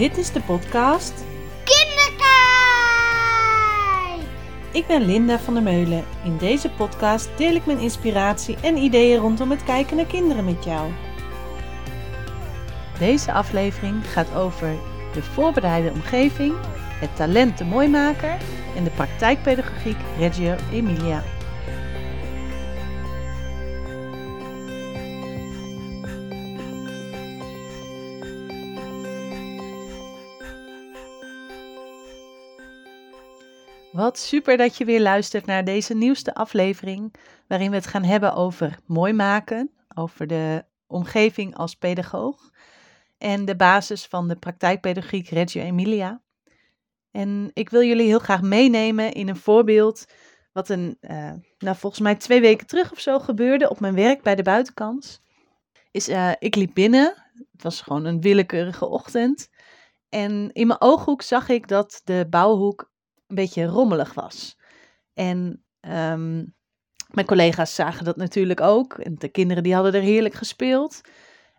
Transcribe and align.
Dit 0.00 0.16
is 0.16 0.32
de 0.32 0.40
podcast 0.40 1.12
Kinderkijk! 1.64 2.20
Ik 4.72 4.86
ben 4.86 5.02
Linda 5.02 5.38
van 5.38 5.54
der 5.54 5.62
Meulen. 5.62 6.04
In 6.24 6.36
deze 6.36 6.70
podcast 6.70 7.28
deel 7.36 7.54
ik 7.54 7.66
mijn 7.66 7.78
inspiratie 7.78 8.56
en 8.62 8.76
ideeën 8.76 9.18
rondom 9.18 9.50
het 9.50 9.64
kijken 9.64 9.96
naar 9.96 10.06
kinderen 10.06 10.44
met 10.44 10.64
jou. 10.64 10.90
Deze 12.98 13.32
aflevering 13.32 14.10
gaat 14.10 14.34
over 14.34 14.74
de 15.12 15.22
voorbereide 15.22 15.90
omgeving, 15.90 16.54
het 17.00 17.16
talent 17.16 17.58
de 17.58 17.64
mooimaker 17.64 18.36
en 18.76 18.84
de 18.84 18.90
praktijkpedagogiek 18.90 19.98
Reggio 20.18 20.56
Emilia. 20.72 21.22
Wat 34.00 34.18
super 34.18 34.56
dat 34.56 34.76
je 34.76 34.84
weer 34.84 35.00
luistert 35.00 35.46
naar 35.46 35.64
deze 35.64 35.94
nieuwste 35.94 36.34
aflevering, 36.34 37.14
waarin 37.46 37.70
we 37.70 37.76
het 37.76 37.86
gaan 37.86 38.04
hebben 38.04 38.34
over 38.34 38.78
mooi 38.86 39.12
maken, 39.12 39.70
over 39.94 40.26
de 40.26 40.64
omgeving 40.86 41.56
als 41.56 41.74
pedagoog 41.74 42.50
en 43.18 43.44
de 43.44 43.56
basis 43.56 44.06
van 44.06 44.28
de 44.28 44.36
praktijkpedagogiek 44.36 45.28
Reggio 45.28 45.62
Emilia. 45.62 46.22
En 47.10 47.50
ik 47.52 47.70
wil 47.70 47.82
jullie 47.82 48.06
heel 48.06 48.18
graag 48.18 48.42
meenemen 48.42 49.12
in 49.12 49.28
een 49.28 49.36
voorbeeld 49.36 50.04
wat 50.52 50.68
een, 50.68 50.98
uh, 51.00 51.32
nou 51.58 51.76
volgens 51.76 52.02
mij 52.02 52.14
twee 52.14 52.40
weken 52.40 52.66
terug 52.66 52.92
of 52.92 53.00
zo 53.00 53.18
gebeurde 53.18 53.70
op 53.70 53.80
mijn 53.80 53.94
werk 53.94 54.22
bij 54.22 54.34
de 54.34 54.42
buitenkant. 54.42 55.22
Is, 55.90 56.08
uh, 56.08 56.32
ik 56.38 56.54
liep 56.54 56.74
binnen, 56.74 57.14
het 57.52 57.62
was 57.62 57.80
gewoon 57.80 58.04
een 58.04 58.20
willekeurige 58.20 58.86
ochtend. 58.86 59.48
En 60.08 60.52
in 60.52 60.66
mijn 60.66 60.80
ooghoek 60.80 61.22
zag 61.22 61.48
ik 61.48 61.68
dat 61.68 62.00
de 62.04 62.26
bouwhoek 62.30 62.89
een 63.30 63.36
beetje 63.36 63.64
rommelig 63.64 64.14
was. 64.14 64.58
En 65.14 65.64
um, 65.80 66.54
mijn 67.10 67.26
collega's 67.26 67.74
zagen 67.74 68.04
dat 68.04 68.16
natuurlijk 68.16 68.60
ook. 68.60 68.98
En 68.98 69.14
de 69.18 69.28
kinderen 69.28 69.62
die 69.62 69.74
hadden 69.74 69.94
er 69.94 70.00
heerlijk 70.00 70.34
gespeeld. 70.34 71.00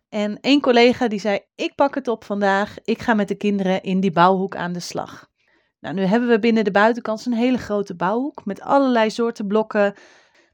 En 0.09 0.39
één 0.39 0.61
collega 0.61 1.08
die 1.08 1.19
zei, 1.19 1.39
ik 1.55 1.75
pak 1.75 1.95
het 1.95 2.08
op 2.08 2.23
vandaag. 2.23 2.75
Ik 2.83 3.02
ga 3.02 3.13
met 3.13 3.28
de 3.28 3.36
kinderen 3.36 3.81
in 3.81 4.00
die 4.00 4.11
bouwhoek 4.11 4.55
aan 4.55 4.73
de 4.73 4.80
slag. 4.80 5.30
Nou, 5.80 5.95
nu 5.95 6.02
hebben 6.02 6.30
we 6.30 6.39
binnen 6.39 6.63
de 6.63 6.72
buitenkant 6.72 7.25
een 7.25 7.33
hele 7.33 7.58
grote 7.58 7.95
bouwhoek 7.95 8.45
met 8.45 8.61
allerlei 8.61 9.09
soorten 9.09 9.47
blokken. 9.47 9.94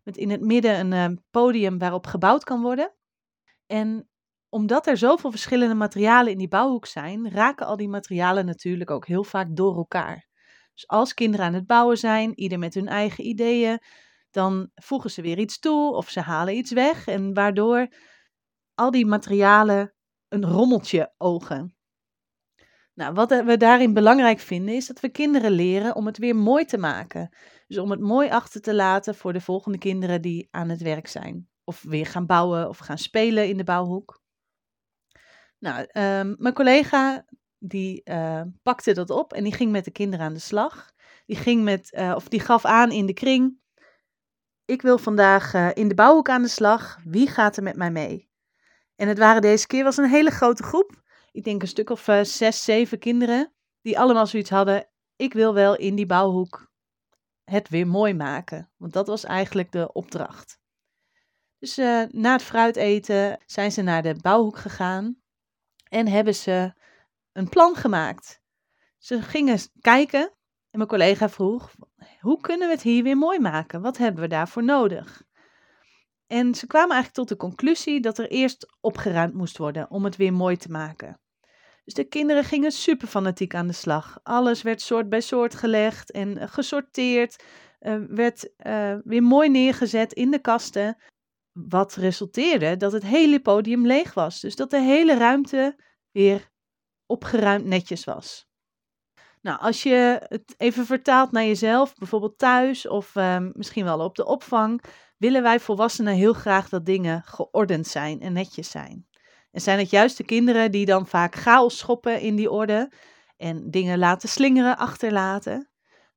Met 0.04 0.18
in 0.18 0.30
het 0.30 0.42
midden 0.42 0.80
een 0.80 1.12
uh, 1.12 1.18
podium 1.32 1.78
waarop 1.78 2.06
gebouwd 2.06 2.44
kan 2.44 2.62
worden. 2.62 2.94
En 3.66 4.10
omdat 4.50 4.88
er 4.88 4.98
zoveel 4.98 5.32
verschillende 5.32 5.76
materialen 5.76 6.32
in 6.32 6.38
die 6.38 6.48
bouwhoek 6.48 6.86
zijn, 6.86 7.32
raken 7.32 7.66
al 7.66 7.78
die 7.78 7.90
materialen 7.90 8.46
natuurlijk 8.46 8.92
ook 8.92 9.08
heel 9.08 9.24
vaak 9.24 9.48
door 9.56 9.76
elkaar. 9.76 10.28
Dus 10.78 10.88
als 10.88 11.14
kinderen 11.14 11.46
aan 11.46 11.54
het 11.54 11.68
bouwen 11.68 11.98
zijn, 11.98 12.40
ieder 12.40 12.60
met 12.60 12.74
hun 12.74 12.88
eigen 12.88 13.26
ideeën, 13.26 13.80
dan 14.32 14.72
voegen 14.76 15.12
ze 15.12 15.22
weer 15.22 15.38
iets 15.40 15.60
toe 15.60 15.96
of 15.96 16.10
ze 16.10 16.20
halen 16.20 16.58
iets 16.58 16.72
weg. 16.72 17.08
En 17.08 17.34
waardoor 17.34 17.88
al 18.74 18.92
die 18.92 19.06
materialen 19.06 19.94
een 20.28 20.46
rommeltje 20.46 21.14
ogen. 21.18 21.76
Nou, 22.94 23.14
wat 23.14 23.30
we 23.30 23.58
daarin 23.58 23.94
belangrijk 23.94 24.40
vinden 24.40 24.76
is 24.76 24.88
dat 24.88 25.00
we 25.00 25.10
kinderen 25.10 25.52
leren 25.52 25.96
om 25.96 26.06
het 26.06 26.18
weer 26.18 26.36
mooi 26.36 26.66
te 26.66 26.78
maken. 26.78 27.36
Dus 27.68 27.78
om 27.78 27.92
het 27.92 28.00
mooi 28.00 28.30
achter 28.30 28.62
te 28.62 28.76
laten 28.76 29.16
voor 29.16 29.34
de 29.34 29.42
volgende 29.42 29.78
kinderen 29.78 30.22
die 30.22 30.48
aan 30.52 30.70
het 30.70 30.82
werk 30.82 31.08
zijn. 31.08 31.50
Of 31.64 31.82
weer 31.82 32.06
gaan 32.06 32.26
bouwen 32.26 32.70
of 32.70 32.78
gaan 32.78 32.98
spelen 32.98 33.48
in 33.48 33.58
de 33.58 33.64
bouwhoek. 33.64 34.22
Nou, 35.60 35.80
um, 35.80 36.36
mijn 36.38 36.54
collega 36.54 37.26
die 37.68 38.02
uh, 38.06 38.42
pakte 38.64 38.94
dat 38.94 39.10
op 39.10 39.34
en 39.34 39.44
die 39.44 39.54
ging 39.54 39.72
met 39.72 39.86
de 39.86 39.92
kinderen 39.92 40.26
aan 40.26 40.34
de 40.34 40.40
slag. 40.40 40.92
Die, 41.26 41.36
ging 41.36 41.64
met, 41.64 41.94
uh, 41.94 42.14
of 42.16 42.28
die 42.28 42.40
gaf 42.40 42.66
aan 42.66 42.92
in 42.92 43.06
de 43.06 43.14
kring: 43.14 43.60
Ik 44.66 44.82
wil 44.82 44.98
vandaag 44.98 45.54
uh, 45.54 45.70
in 45.74 45.88
de 45.88 45.96
bouwhoek 45.96 46.30
aan 46.30 46.42
de 46.42 46.48
slag. 46.48 47.00
Wie 47.04 47.28
gaat 47.28 47.58
er 47.58 47.64
met 47.64 47.76
mij 47.76 47.92
mee? 47.92 48.30
En 48.96 49.08
het 49.08 49.18
waren 49.18 49.42
deze 49.42 49.68
keer 49.68 49.84
was 49.84 49.98
een 49.98 50.10
hele 50.10 50.30
grote 50.30 50.64
groep. 50.64 51.04
Ik 51.32 51.44
denk 51.44 51.62
een 51.62 51.68
stuk 51.68 51.90
of 51.90 52.10
zes, 52.22 52.64
zeven 52.64 53.00
kinderen. 53.00 53.54
Die 53.82 54.00
allemaal 54.00 54.28
zoiets 54.28 54.50
hadden: 54.50 54.90
Ik 55.16 55.34
wil 55.34 55.54
wel 55.54 55.76
in 55.76 55.96
die 55.96 56.06
bouwhoek 56.06 56.72
het 57.44 57.70
weer 57.70 57.88
mooi 57.88 58.14
maken. 58.14 58.72
Want 58.78 58.94
dat 58.94 59.08
was 59.08 59.24
eigenlijk 59.24 59.72
de 59.72 59.94
opdracht. 59.94 60.60
Dus 61.60 61.76
na 62.12 62.32
het 62.32 62.42
fruit 62.42 62.76
eten 62.76 63.40
zijn 63.46 63.72
ze 63.72 63.82
naar 63.82 64.02
de 64.02 64.16
bouwhoek 64.22 64.58
gegaan. 64.58 65.22
En 65.90 66.08
hebben 66.08 66.36
ze 66.36 66.74
een 67.38 67.50
plan 67.50 67.76
gemaakt. 67.76 68.42
Ze 68.98 69.22
gingen 69.22 69.60
kijken 69.82 70.22
en 70.70 70.78
mijn 70.78 70.88
collega 70.88 71.30
vroeg: 71.30 71.72
hoe 72.20 72.42
kunnen 72.42 72.68
we 72.68 72.74
het 72.74 72.84
hier 72.84 73.04
weer 73.04 73.18
mooi 73.18 73.40
maken? 73.40 73.82
Wat 73.82 73.98
hebben 73.98 74.22
we 74.22 74.28
daarvoor 74.28 74.64
nodig? 74.64 75.24
En 76.28 76.56
ze 76.56 76.68
kwamen 76.68 76.96
eigenlijk 76.96 77.28
tot 77.28 77.30
de 77.30 77.46
conclusie 77.46 78.02
dat 78.02 78.18
er 78.18 78.30
eerst 78.30 78.78
opgeruimd 78.82 79.34
moest 79.34 79.58
worden 79.58 79.92
om 79.92 80.04
het 80.04 80.16
weer 80.16 80.34
mooi 80.34 80.58
te 80.58 80.72
maken. 80.72 81.20
Dus 81.84 81.94
de 81.94 82.04
kinderen 82.04 82.44
gingen 82.44 82.72
super 82.72 83.08
fanatiek 83.08 83.56
aan 83.56 83.68
de 83.68 83.74
slag. 83.74 84.20
Alles 84.24 84.62
werd 84.62 84.82
soort 84.82 85.10
bij 85.10 85.22
soort 85.22 85.56
gelegd 85.56 86.12
en 86.12 86.50
gesorteerd, 86.50 87.44
uh, 87.80 87.96
werd 88.08 88.50
uh, 88.68 88.96
weer 89.04 89.24
mooi 89.24 89.50
neergezet 89.50 90.14
in 90.14 90.32
de 90.32 90.40
kasten. 90.40 90.98
Wat 91.52 91.96
resulteerde 91.96 92.78
dat 92.78 92.92
het 92.92 93.04
hele 93.04 93.40
podium 93.40 93.86
leeg 93.86 94.14
was. 94.14 94.40
Dus 94.40 94.56
dat 94.56 94.70
de 94.70 94.82
hele 94.82 95.18
ruimte 95.18 95.80
weer 96.12 96.50
opgeruimd 97.08 97.66
netjes 97.66 98.04
was. 98.04 98.48
Nou, 99.42 99.60
als 99.60 99.84
je 99.84 100.26
het 100.28 100.54
even 100.58 100.86
vertaalt 100.86 101.32
naar 101.32 101.46
jezelf, 101.46 101.96
bijvoorbeeld 101.96 102.38
thuis 102.38 102.88
of 102.88 103.16
um, 103.16 103.52
misschien 103.56 103.84
wel 103.84 104.00
op 104.00 104.16
de 104.16 104.26
opvang, 104.26 104.84
willen 105.18 105.42
wij 105.42 105.60
volwassenen 105.60 106.14
heel 106.14 106.34
graag 106.34 106.70
dat 106.70 106.86
dingen 106.86 107.24
geordend 107.24 107.88
zijn 107.88 108.22
en 108.22 108.34
netjes 108.34 108.70
zijn. 108.70 109.08
En 109.52 109.62
zijn 109.62 109.80
het 109.80 109.90
juist 109.90 110.18
de 110.18 110.24
kinderen 110.24 110.72
die 110.72 110.86
dan 110.86 111.08
vaak 111.08 111.36
chaos 111.36 111.78
schoppen 111.78 112.22
in 112.22 112.36
die 112.36 112.52
orde 112.52 112.92
en 113.38 113.72
dingen 113.72 113.98
laten 113.98 114.30
slingeren, 114.30 114.78
achterlaten. 114.78 115.70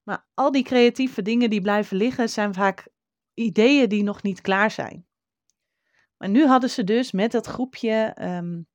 Maar 0.02 0.26
al 0.34 0.50
die 0.50 0.64
creatieve 0.64 1.22
dingen 1.22 1.50
die 1.50 1.60
blijven 1.60 1.96
liggen, 1.96 2.28
zijn 2.28 2.54
vaak 2.54 2.88
ideeën 3.34 3.88
die 3.88 4.02
nog 4.02 4.22
niet 4.22 4.40
klaar 4.40 4.70
zijn. 4.70 5.06
Maar 6.16 6.28
nu 6.28 6.46
hadden 6.46 6.70
ze 6.70 6.84
dus 6.84 7.12
met 7.12 7.32
dat 7.32 7.46
groepje 7.46 8.16
um, 8.20 8.68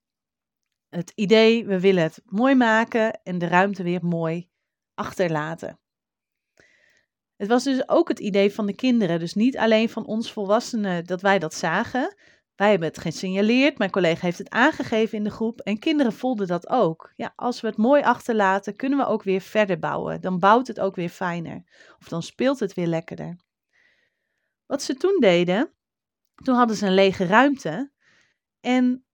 het 0.95 1.11
idee, 1.15 1.65
we 1.65 1.79
willen 1.79 2.03
het 2.03 2.21
mooi 2.25 2.55
maken 2.55 3.21
en 3.23 3.37
de 3.37 3.47
ruimte 3.47 3.83
weer 3.83 4.05
mooi 4.05 4.49
achterlaten. 4.93 5.79
Het 7.35 7.47
was 7.47 7.63
dus 7.63 7.89
ook 7.89 8.07
het 8.07 8.19
idee 8.19 8.53
van 8.53 8.65
de 8.65 8.75
kinderen, 8.75 9.19
dus 9.19 9.33
niet 9.33 9.57
alleen 9.57 9.89
van 9.89 10.05
ons 10.05 10.31
volwassenen 10.31 11.05
dat 11.05 11.21
wij 11.21 11.39
dat 11.39 11.53
zagen. 11.53 12.15
Wij 12.55 12.69
hebben 12.69 12.87
het 12.87 12.97
gesignaleerd, 12.97 13.77
mijn 13.77 13.91
collega 13.91 14.21
heeft 14.21 14.37
het 14.37 14.49
aangegeven 14.49 15.17
in 15.17 15.23
de 15.23 15.29
groep 15.29 15.59
en 15.59 15.79
kinderen 15.79 16.13
voelden 16.13 16.47
dat 16.47 16.69
ook. 16.69 17.13
Ja, 17.15 17.33
als 17.35 17.61
we 17.61 17.67
het 17.67 17.77
mooi 17.77 18.03
achterlaten, 18.03 18.75
kunnen 18.75 18.99
we 18.99 19.05
ook 19.05 19.23
weer 19.23 19.41
verder 19.41 19.79
bouwen. 19.79 20.21
Dan 20.21 20.39
bouwt 20.39 20.67
het 20.67 20.79
ook 20.79 20.95
weer 20.95 21.09
fijner 21.09 21.63
of 21.99 22.07
dan 22.07 22.23
speelt 22.23 22.59
het 22.59 22.73
weer 22.73 22.87
lekkerder. 22.87 23.39
Wat 24.65 24.81
ze 24.81 24.95
toen 24.95 25.17
deden, 25.19 25.73
toen 26.43 26.55
hadden 26.55 26.75
ze 26.75 26.85
een 26.85 26.93
lege 26.93 27.25
ruimte 27.25 27.91
en 28.59 29.04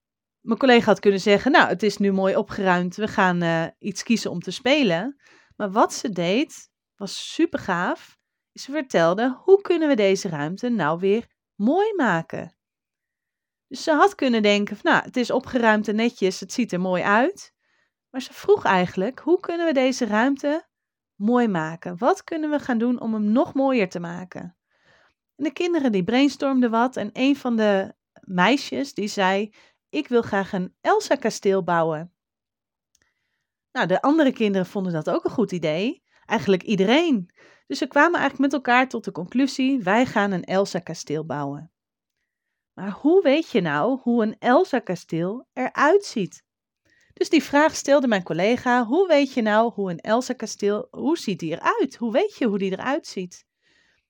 mijn 0.42 0.60
collega 0.60 0.86
had 0.86 1.00
kunnen 1.00 1.20
zeggen, 1.20 1.52
nou, 1.52 1.68
het 1.68 1.84
is 1.84 1.98
nu 1.98 2.12
mooi 2.12 2.36
opgeruimd, 2.36 2.96
we 2.96 3.08
gaan 3.08 3.44
uh, 3.44 3.66
iets 3.80 4.04
kiezen 4.04 4.32
om 4.32 4.40
te 4.40 4.52
spelen. 4.52 5.22
Maar 5.56 5.72
wat 5.72 5.94
ze 5.94 6.10
deed, 6.10 6.70
was 6.96 7.34
super 7.34 7.60
gaaf. 7.60 8.18
Ze 8.54 8.72
vertelde, 8.72 9.40
hoe 9.44 9.62
kunnen 9.62 9.88
we 9.88 9.96
deze 9.96 10.30
ruimte 10.30 10.70
nou 10.70 11.00
weer 11.00 11.28
mooi 11.56 11.94
maken? 11.96 12.56
Dus 13.68 13.84
ze 13.84 13.92
had 13.92 14.16
kunnen 14.16 14.42
denken, 14.42 14.78
nou, 14.82 15.04
het 15.04 15.18
is 15.18 15.32
opgeruimd 15.32 15.88
en 15.88 15.96
netjes, 15.96 16.40
het 16.40 16.54
ziet 16.54 16.72
er 16.72 16.80
mooi 16.80 17.04
uit. 17.04 17.54
Maar 18.10 18.22
ze 18.22 18.34
vroeg 18.34 18.66
eigenlijk, 18.66 19.20
hoe 19.20 19.40
kunnen 19.40 19.66
we 19.66 19.74
deze 19.74 20.06
ruimte 20.06 20.68
mooi 21.16 21.48
maken? 21.48 21.98
Wat 21.98 22.24
kunnen 22.24 22.50
we 22.50 22.60
gaan 22.60 22.78
doen 22.78 23.00
om 23.00 23.14
hem 23.14 23.32
nog 23.32 23.54
mooier 23.54 23.90
te 23.90 24.00
maken? 24.00 24.58
En 25.36 25.44
de 25.44 25.54
kinderen 25.54 25.92
die 25.92 26.04
brainstormden 26.04 26.72
wat 26.72 26.96
en 26.96 27.10
een 27.14 27.36
van 27.36 27.56
de 27.56 27.94
meisjes 28.22 28.94
die 28.94 29.08
zei, 29.08 29.54
ik 29.92 30.08
wil 30.08 30.22
graag 30.22 30.54
een 30.54 30.76
Elsa-kasteel 30.82 31.64
bouwen. 31.64 32.14
Nou, 33.72 33.88
de 33.88 34.02
andere 34.02 34.32
kinderen 34.32 34.68
vonden 34.68 34.94
dat 34.94 35.10
ook 35.10 35.24
een 35.24 35.32
goed 35.32 35.52
idee. 35.52 36.04
Eigenlijk 36.26 36.64
iedereen. 36.64 37.30
Dus 37.68 37.78
ze 37.78 37.88
kwamen 37.88 38.20
eigenlijk 38.20 38.52
met 38.52 38.54
elkaar 38.54 38.90
tot 38.90 39.04
de 39.04 39.12
conclusie: 39.12 39.84
wij 39.84 40.06
gaan 40.06 40.32
een 40.32 40.44
Elsa-kasteel 40.44 41.26
bouwen. 41.26 41.72
Maar 42.74 42.92
hoe 42.92 43.22
weet 43.22 43.52
je 43.52 43.62
nou 43.62 44.00
hoe 44.02 44.24
een 44.24 44.36
Elsa-kasteel 44.40 45.48
eruit 45.54 46.06
ziet? 46.06 46.44
Dus 47.14 47.30
die 47.30 47.44
vraag 47.44 47.76
stelde 47.76 48.08
mijn 48.08 48.24
collega: 48.24 48.86
hoe 48.86 49.08
weet 49.08 49.34
je 49.34 49.42
nou 49.42 49.74
hoe 49.74 49.92
een 49.92 50.00
Elsa-kasteel, 50.00 50.88
hoe 50.90 51.18
ziet 51.18 51.40
die 51.40 51.52
eruit? 51.52 51.96
Hoe 51.96 52.12
weet 52.12 52.38
je 52.38 52.46
hoe 52.46 52.58
die 52.58 52.72
eruit 52.72 53.08
ziet? 53.08 53.46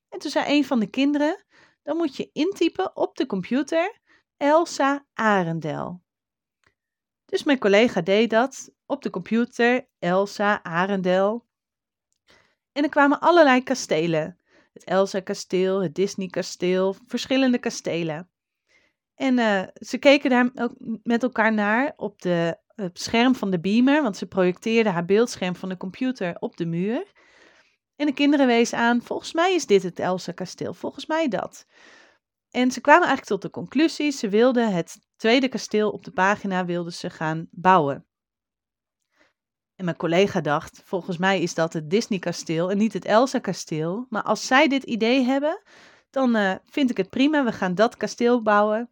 En 0.09 0.19
toen 0.19 0.31
zei 0.31 0.57
een 0.57 0.65
van 0.65 0.79
de 0.79 0.89
kinderen: 0.89 1.45
dan 1.83 1.97
moet 1.97 2.15
je 2.15 2.29
intypen 2.33 2.95
op 2.95 3.15
de 3.15 3.25
computer 3.25 4.00
Elsa 4.41 5.05
Arendel. 5.13 6.01
Dus 7.25 7.43
mijn 7.43 7.59
collega 7.59 8.01
deed 8.01 8.29
dat 8.29 8.71
op 8.85 9.01
de 9.01 9.09
computer 9.09 9.87
Elsa, 9.99 10.63
Arendel. 10.63 11.45
En 12.71 12.83
er 12.83 12.89
kwamen 12.89 13.19
allerlei 13.19 13.63
kastelen. 13.63 14.37
Het 14.73 14.83
Elsa-kasteel, 14.83 15.81
het 15.81 15.95
Disney-kasteel, 15.95 16.95
verschillende 17.07 17.57
kastelen. 17.57 18.29
En 19.15 19.37
uh, 19.37 19.63
ze 19.73 19.97
keken 19.97 20.29
daar 20.29 20.49
ook 20.55 20.73
met 21.03 21.23
elkaar 21.23 21.53
naar 21.53 21.93
op 21.95 22.21
de, 22.21 22.57
het 22.75 22.99
scherm 22.99 23.35
van 23.35 23.51
de 23.51 23.59
beamer, 23.59 24.01
want 24.01 24.17
ze 24.17 24.25
projecteerde 24.25 24.89
haar 24.89 25.05
beeldscherm 25.05 25.55
van 25.55 25.69
de 25.69 25.77
computer 25.77 26.35
op 26.39 26.57
de 26.57 26.65
muur. 26.65 27.11
En 27.95 28.05
de 28.05 28.13
kinderen 28.13 28.47
wezen 28.47 28.77
aan, 28.77 29.01
volgens 29.01 29.33
mij 29.33 29.53
is 29.53 29.65
dit 29.65 29.83
het 29.83 29.99
Elsa-kasteel, 29.99 30.73
volgens 30.73 31.05
mij 31.05 31.27
dat. 31.27 31.65
En 32.51 32.71
ze 32.71 32.81
kwamen 32.81 33.07
eigenlijk 33.07 33.29
tot 33.29 33.41
de 33.41 33.59
conclusie, 33.59 34.11
ze 34.11 34.29
wilden 34.29 34.73
het 34.73 34.99
tweede 35.15 35.47
kasteel 35.47 35.89
op 35.91 36.03
de 36.03 36.11
pagina 36.11 36.65
wilden 36.65 36.93
ze 36.93 37.09
gaan 37.09 37.47
bouwen. 37.51 38.05
En 39.75 39.85
mijn 39.85 39.97
collega 39.97 40.41
dacht, 40.41 40.81
volgens 40.85 41.17
mij 41.17 41.41
is 41.41 41.53
dat 41.53 41.73
het 41.73 41.89
Disney-kasteel 41.89 42.71
en 42.71 42.77
niet 42.77 42.93
het 42.93 43.05
Elsa-kasteel. 43.05 44.05
Maar 44.09 44.23
als 44.23 44.47
zij 44.47 44.67
dit 44.67 44.83
idee 44.83 45.23
hebben, 45.23 45.61
dan 46.09 46.35
uh, 46.35 46.55
vind 46.63 46.89
ik 46.89 46.97
het 46.97 47.09
prima. 47.09 47.43
We 47.43 47.51
gaan 47.51 47.75
dat 47.75 47.97
kasteel 47.97 48.41
bouwen. 48.41 48.89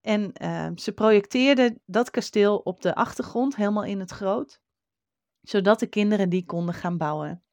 En 0.00 0.32
uh, 0.42 0.68
ze 0.74 0.92
projecteerden 0.92 1.82
dat 1.86 2.10
kasteel 2.10 2.58
op 2.58 2.82
de 2.82 2.94
achtergrond, 2.94 3.56
helemaal 3.56 3.84
in 3.84 4.00
het 4.00 4.10
groot. 4.10 4.60
Zodat 5.40 5.78
de 5.80 5.86
kinderen 5.86 6.28
die 6.28 6.44
konden 6.44 6.74
gaan 6.74 6.96
bouwen. 6.96 7.43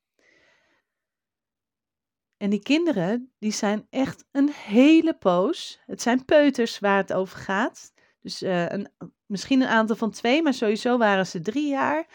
En 2.42 2.50
die 2.50 2.62
kinderen, 2.62 3.32
die 3.40 3.52
zijn 3.52 3.88
echt 3.90 4.26
een 4.32 4.50
hele 4.50 5.14
poos. 5.14 5.80
Het 5.86 6.02
zijn 6.02 6.26
peuters 6.26 6.80
waar 6.80 6.98
het 6.98 7.14
over 7.14 7.38
gaat. 7.38 7.94
Dus 8.22 8.42
uh, 8.42 8.70
een, 8.70 8.90
misschien 9.26 9.62
een 9.62 9.68
aantal 9.68 9.96
van 9.96 10.12
twee, 10.12 10.42
maar 10.42 10.54
sowieso 10.54 10.98
waren 10.98 11.28
ze 11.28 11.42
drie 11.42 11.68
jaar. 11.68 12.08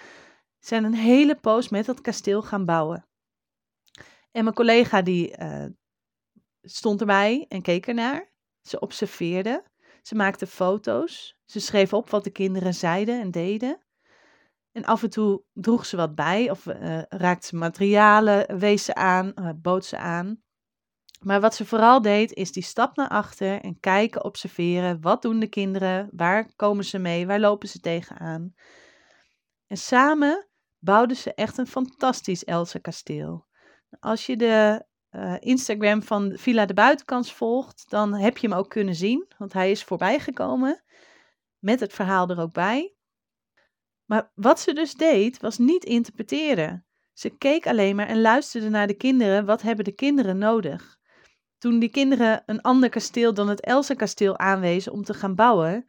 Zijn 0.59 0.85
een 0.85 0.95
hele 0.95 1.35
poos 1.35 1.69
met 1.69 1.87
dat 1.87 2.01
kasteel 2.01 2.43
gaan 2.43 2.65
bouwen. 2.65 3.07
En 4.31 4.45
mijn 4.45 4.55
collega 4.55 5.03
die 5.03 5.39
uh, 5.39 5.65
stond 6.63 7.01
erbij 7.01 7.47
en 7.49 7.63
keek 7.63 7.87
ernaar. 7.87 8.31
Ze 8.63 8.81
observeerde. 8.81 9.65
Ze 10.03 10.15
maakte 10.15 10.47
foto's. 10.47 11.39
Ze 11.45 11.61
schreef 11.61 11.93
op 11.93 12.11
wat 12.11 12.25
de 12.25 12.31
kinderen 12.31 12.75
zeiden 12.75 13.21
en 13.21 13.31
deden. 13.31 13.86
En 14.77 14.85
af 14.85 15.03
en 15.03 15.11
toe 15.11 15.43
droeg 15.53 15.87
ze 15.87 15.97
wat 15.97 16.15
bij 16.15 16.51
of 16.51 16.67
uh, 16.67 17.03
raakte 17.09 17.47
ze 17.47 17.57
materialen, 17.57 18.59
wees 18.59 18.85
ze 18.85 18.95
aan, 18.95 19.33
uh, 19.35 19.51
bood 19.57 19.85
ze 19.85 19.99
aan. 19.99 20.43
Maar 21.21 21.41
wat 21.41 21.55
ze 21.55 21.67
vooral 21.67 22.03
deed, 22.03 22.33
is 22.33 22.53
die 22.53 22.63
stap 22.63 22.97
naar 22.97 23.09
achter 23.09 23.61
en 23.61 23.81
kijken, 23.81 24.25
observeren. 24.25 25.01
Wat 25.01 25.23
doen 25.23 25.39
de 25.39 25.47
kinderen? 25.47 26.09
Waar 26.13 26.55
komen 26.57 26.85
ze 26.85 26.99
mee? 26.99 27.27
Waar 27.27 27.41
lopen 27.41 27.69
ze 27.69 27.81
tegenaan? 27.81 28.55
En 29.67 29.77
samen 29.77 30.49
bouwden 30.79 31.17
ze 31.17 31.35
echt 31.35 31.59
een 31.59 31.67
fantastisch 31.67 32.45
Elsa 32.45 32.79
kasteel. 32.79 33.47
Als 34.01 34.27
je 34.27 34.37
de 34.37 34.85
uh, 35.11 35.35
Instagram 35.39 36.03
van 36.03 36.33
Villa 36.37 36.67
de 36.67 36.75
Buitenkans 36.75 37.33
volgt, 37.33 37.91
dan 37.91 38.15
heb 38.15 38.39
je 38.39 38.49
hem 38.49 38.59
ook 38.59 38.69
kunnen 38.69 38.95
zien, 38.95 39.27
want 39.39 39.53
hij 39.53 39.71
is 39.71 39.85
voorbijgekomen 39.85 40.83
met 41.59 41.81
het 41.81 41.93
verhaal 41.93 42.29
er 42.29 42.41
ook 42.41 42.53
bij. 42.53 42.96
Maar 44.07 44.31
wat 44.35 44.61
ze 44.61 44.73
dus 44.73 44.95
deed, 44.95 45.41
was 45.41 45.59
niet 45.59 45.85
interpreteren. 45.85 46.87
Ze 47.13 47.31
keek 47.31 47.67
alleen 47.67 47.97
maar 47.97 48.07
en 48.07 48.21
luisterde 48.21 48.69
naar 48.69 48.87
de 48.87 48.95
kinderen. 48.95 49.45
Wat 49.45 49.63
hebben 49.63 49.85
de 49.85 49.95
kinderen 49.95 50.39
nodig? 50.39 50.99
Toen 51.59 51.79
die 51.79 51.89
kinderen 51.89 52.43
een 52.47 52.61
ander 52.61 52.89
kasteel 52.89 53.35
dan 53.35 53.49
het 53.49 53.61
Elsa-kasteel 53.61 54.39
aanwezen 54.39 54.93
om 54.93 55.03
te 55.03 55.15
gaan 55.15 55.35
bouwen, 55.35 55.87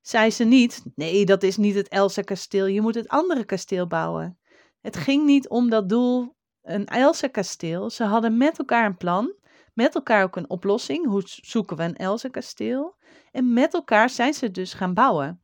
zei 0.00 0.30
ze 0.30 0.44
niet: 0.44 0.82
Nee, 0.94 1.24
dat 1.24 1.42
is 1.42 1.56
niet 1.56 1.74
het 1.74 1.88
Elsa-kasteel, 1.88 2.66
je 2.66 2.80
moet 2.80 2.94
het 2.94 3.08
andere 3.08 3.44
kasteel 3.44 3.86
bouwen. 3.86 4.38
Het 4.80 4.96
ging 4.96 5.24
niet 5.24 5.48
om 5.48 5.70
dat 5.70 5.88
doel, 5.88 6.36
een 6.62 6.86
Elsa-kasteel. 6.86 7.90
Ze 7.90 8.04
hadden 8.04 8.36
met 8.36 8.58
elkaar 8.58 8.86
een 8.86 8.96
plan, 8.96 9.34
met 9.74 9.94
elkaar 9.94 10.22
ook 10.22 10.36
een 10.36 10.50
oplossing. 10.50 11.06
Hoe 11.06 11.22
zoeken 11.24 11.76
we 11.76 11.82
een 11.82 11.96
Elsa-kasteel? 11.96 12.96
En 13.30 13.52
met 13.52 13.74
elkaar 13.74 14.10
zijn 14.10 14.34
ze 14.34 14.50
dus 14.50 14.72
gaan 14.72 14.94
bouwen. 14.94 15.42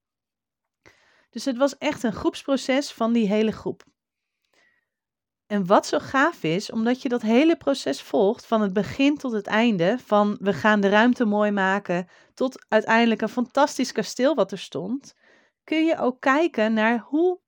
Dus 1.37 1.45
het 1.45 1.57
was 1.57 1.79
echt 1.79 2.03
een 2.03 2.13
groepsproces 2.13 2.93
van 2.93 3.13
die 3.13 3.29
hele 3.29 3.53
groep. 3.53 3.85
En 5.47 5.67
wat 5.67 5.87
zo 5.87 5.99
gaaf 5.99 6.43
is, 6.43 6.71
omdat 6.71 7.03
je 7.03 7.09
dat 7.09 7.23
hele 7.23 7.57
proces 7.57 8.03
volgt, 8.03 8.47
van 8.47 8.61
het 8.61 8.73
begin 8.73 9.17
tot 9.17 9.33
het 9.33 9.47
einde, 9.47 9.99
van 9.99 10.37
we 10.41 10.53
gaan 10.53 10.81
de 10.81 10.89
ruimte 10.89 11.25
mooi 11.25 11.51
maken, 11.51 12.09
tot 12.35 12.67
uiteindelijk 12.69 13.23
een 13.23 13.29
fantastisch 13.29 13.93
kasteel 13.93 14.35
wat 14.35 14.53
er 14.53 14.59
stond, 14.59 15.15
kun 15.65 15.85
je 15.85 15.99
ook 15.99 16.21
kijken 16.21 16.73
naar 16.73 16.99
hoe 16.99 17.41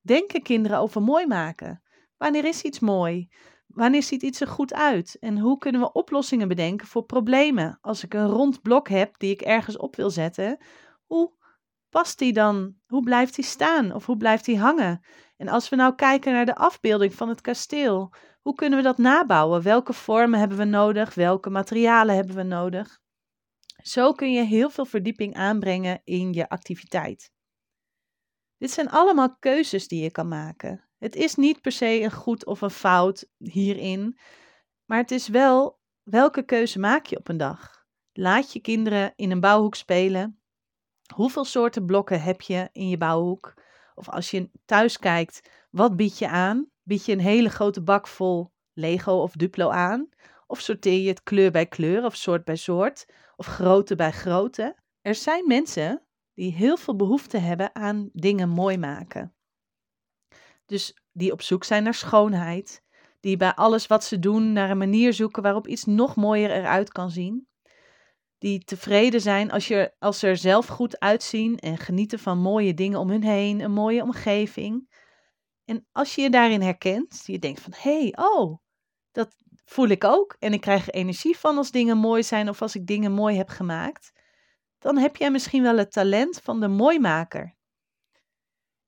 denken 0.00 0.42
kinderen 0.42 0.78
over 0.78 1.02
mooi 1.02 1.26
maken. 1.26 1.82
Wanneer 2.16 2.44
is 2.44 2.62
iets 2.62 2.80
mooi? 2.80 3.28
Wanneer 3.66 4.02
ziet 4.02 4.22
iets 4.22 4.40
er 4.40 4.48
goed 4.48 4.74
uit? 4.74 5.16
En 5.20 5.38
hoe 5.38 5.58
kunnen 5.58 5.80
we 5.80 5.92
oplossingen 5.92 6.48
bedenken 6.48 6.86
voor 6.86 7.04
problemen? 7.04 7.78
Als 7.80 8.04
ik 8.04 8.14
een 8.14 8.28
rond 8.28 8.62
blok 8.62 8.88
heb 8.88 9.18
die 9.18 9.30
ik 9.30 9.42
ergens 9.42 9.76
op 9.76 9.96
wil 9.96 10.10
zetten, 10.10 10.58
hoe 11.04 11.40
past 11.92 12.18
die 12.18 12.32
dan? 12.32 12.74
Hoe 12.86 13.02
blijft 13.02 13.34
die 13.34 13.44
staan 13.44 13.94
of 13.94 14.06
hoe 14.06 14.16
blijft 14.16 14.44
die 14.44 14.58
hangen? 14.58 15.04
En 15.36 15.48
als 15.48 15.68
we 15.68 15.76
nou 15.76 15.94
kijken 15.94 16.32
naar 16.32 16.46
de 16.46 16.54
afbeelding 16.54 17.14
van 17.14 17.28
het 17.28 17.40
kasteel, 17.40 18.14
hoe 18.40 18.54
kunnen 18.54 18.78
we 18.78 18.84
dat 18.84 18.98
nabouwen? 18.98 19.62
Welke 19.62 19.92
vormen 19.92 20.38
hebben 20.38 20.58
we 20.58 20.64
nodig? 20.64 21.14
Welke 21.14 21.50
materialen 21.50 22.14
hebben 22.14 22.36
we 22.36 22.42
nodig? 22.42 23.00
Zo 23.82 24.12
kun 24.12 24.32
je 24.32 24.42
heel 24.42 24.70
veel 24.70 24.84
verdieping 24.84 25.34
aanbrengen 25.34 26.00
in 26.04 26.32
je 26.32 26.48
activiteit. 26.48 27.32
Dit 28.58 28.70
zijn 28.70 28.90
allemaal 28.90 29.36
keuzes 29.38 29.88
die 29.88 30.02
je 30.02 30.10
kan 30.10 30.28
maken. 30.28 30.88
Het 30.98 31.14
is 31.14 31.34
niet 31.34 31.60
per 31.60 31.72
se 31.72 32.00
een 32.00 32.12
goed 32.12 32.46
of 32.46 32.60
een 32.60 32.70
fout 32.70 33.28
hierin, 33.36 34.18
maar 34.84 34.98
het 34.98 35.10
is 35.10 35.28
wel 35.28 35.80
welke 36.02 36.44
keuze 36.44 36.78
maak 36.78 37.06
je 37.06 37.18
op 37.18 37.28
een 37.28 37.36
dag. 37.36 37.84
Laat 38.12 38.52
je 38.52 38.60
kinderen 38.60 39.12
in 39.16 39.30
een 39.30 39.40
bouwhoek 39.40 39.74
spelen 39.74 40.41
Hoeveel 41.12 41.44
soorten 41.44 41.86
blokken 41.86 42.22
heb 42.22 42.40
je 42.40 42.68
in 42.72 42.88
je 42.88 42.96
bouwhoek? 42.96 43.54
Of 43.94 44.08
als 44.08 44.30
je 44.30 44.50
thuis 44.64 44.98
kijkt, 44.98 45.50
wat 45.70 45.96
bied 45.96 46.18
je 46.18 46.28
aan? 46.28 46.70
Bied 46.82 47.04
je 47.04 47.12
een 47.12 47.20
hele 47.20 47.48
grote 47.48 47.82
bak 47.82 48.06
vol 48.06 48.52
Lego 48.72 49.12
of 49.12 49.32
Duplo 49.32 49.68
aan? 49.68 50.08
Of 50.46 50.60
sorteer 50.60 51.02
je 51.02 51.08
het 51.08 51.22
kleur 51.22 51.50
bij 51.50 51.66
kleur 51.66 52.04
of 52.04 52.16
soort 52.16 52.44
bij 52.44 52.56
soort? 52.56 53.06
Of 53.36 53.46
grootte 53.46 53.94
bij 53.94 54.12
grootte? 54.12 54.76
Er 55.00 55.14
zijn 55.14 55.46
mensen 55.46 56.02
die 56.34 56.52
heel 56.52 56.76
veel 56.76 56.96
behoefte 56.96 57.38
hebben 57.38 57.74
aan 57.74 58.10
dingen 58.12 58.48
mooi 58.48 58.78
maken. 58.78 59.34
Dus 60.66 60.96
die 61.12 61.32
op 61.32 61.42
zoek 61.42 61.64
zijn 61.64 61.82
naar 61.82 61.94
schoonheid, 61.94 62.82
die 63.20 63.36
bij 63.36 63.54
alles 63.54 63.86
wat 63.86 64.04
ze 64.04 64.18
doen 64.18 64.52
naar 64.52 64.70
een 64.70 64.78
manier 64.78 65.12
zoeken 65.12 65.42
waarop 65.42 65.66
iets 65.66 65.84
nog 65.84 66.16
mooier 66.16 66.50
eruit 66.50 66.92
kan 66.92 67.10
zien 67.10 67.46
die 68.42 68.64
tevreden 68.64 69.20
zijn 69.20 69.50
als, 69.50 69.68
je, 69.68 69.94
als 69.98 70.18
ze 70.18 70.26
er 70.26 70.36
zelf 70.36 70.66
goed 70.66 70.98
uitzien 70.98 71.58
en 71.58 71.78
genieten 71.78 72.18
van 72.18 72.38
mooie 72.38 72.74
dingen 72.74 72.98
om 72.98 73.10
hun 73.10 73.22
heen, 73.22 73.60
een 73.60 73.72
mooie 73.72 74.02
omgeving. 74.02 74.88
En 75.64 75.86
als 75.92 76.14
je 76.14 76.22
je 76.22 76.30
daarin 76.30 76.62
herkent, 76.62 77.22
je 77.26 77.38
denkt 77.38 77.60
van 77.60 77.72
hé, 77.76 78.00
hey, 78.00 78.12
oh, 78.16 78.58
dat 79.12 79.36
voel 79.64 79.88
ik 79.88 80.04
ook 80.04 80.36
en 80.38 80.52
ik 80.52 80.60
krijg 80.60 80.86
er 80.86 80.94
energie 80.94 81.38
van 81.38 81.56
als 81.56 81.70
dingen 81.70 81.96
mooi 81.96 82.22
zijn 82.22 82.48
of 82.48 82.62
als 82.62 82.74
ik 82.74 82.86
dingen 82.86 83.12
mooi 83.12 83.36
heb 83.36 83.48
gemaakt, 83.48 84.12
dan 84.78 84.98
heb 84.98 85.16
jij 85.16 85.30
misschien 85.30 85.62
wel 85.62 85.78
het 85.78 85.92
talent 85.92 86.40
van 86.40 86.60
de 86.60 86.68
mooimaker. 86.68 87.56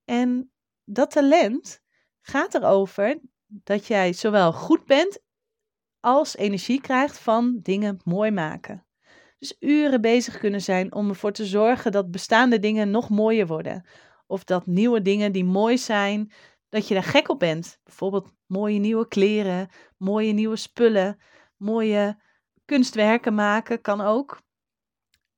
En 0.04 0.52
dat 0.84 1.11
talent 1.11 1.80
gaat 2.20 2.54
erover 2.54 3.20
dat 3.46 3.87
jij 3.87 4.12
zowel 4.12 4.52
goed 4.52 4.84
bent 4.84 5.23
als 6.00 6.37
energie 6.37 6.80
krijgt 6.80 7.18
van 7.18 7.58
dingen 7.62 8.00
mooi 8.04 8.30
maken. 8.30 8.87
Dus 9.38 9.57
uren 9.61 10.00
bezig 10.00 10.38
kunnen 10.38 10.62
zijn 10.62 10.95
om 10.95 11.09
ervoor 11.09 11.33
te 11.33 11.47
zorgen 11.47 11.93
dat 11.93 12.11
bestaande 12.11 12.59
dingen 12.59 12.91
nog 12.91 13.09
mooier 13.09 13.47
worden. 13.47 13.87
Of 14.26 14.45
dat 14.45 14.67
nieuwe 14.67 15.03
dingen 15.03 15.33
die 15.33 15.45
mooi 15.45 15.79
zijn, 15.79 16.33
dat 16.69 16.88
je 16.88 16.95
daar 16.95 17.03
gek 17.03 17.29
op 17.29 17.38
bent. 17.38 17.81
Bijvoorbeeld 17.85 18.33
mooie 18.47 18.79
nieuwe 18.79 19.09
kleren, 19.09 19.69
mooie 19.97 20.33
nieuwe 20.33 20.57
spullen, 20.57 21.21
mooie 21.57 22.23
kunstwerken 22.64 23.35
maken 23.35 23.81
kan 23.81 24.00
ook. 24.00 24.43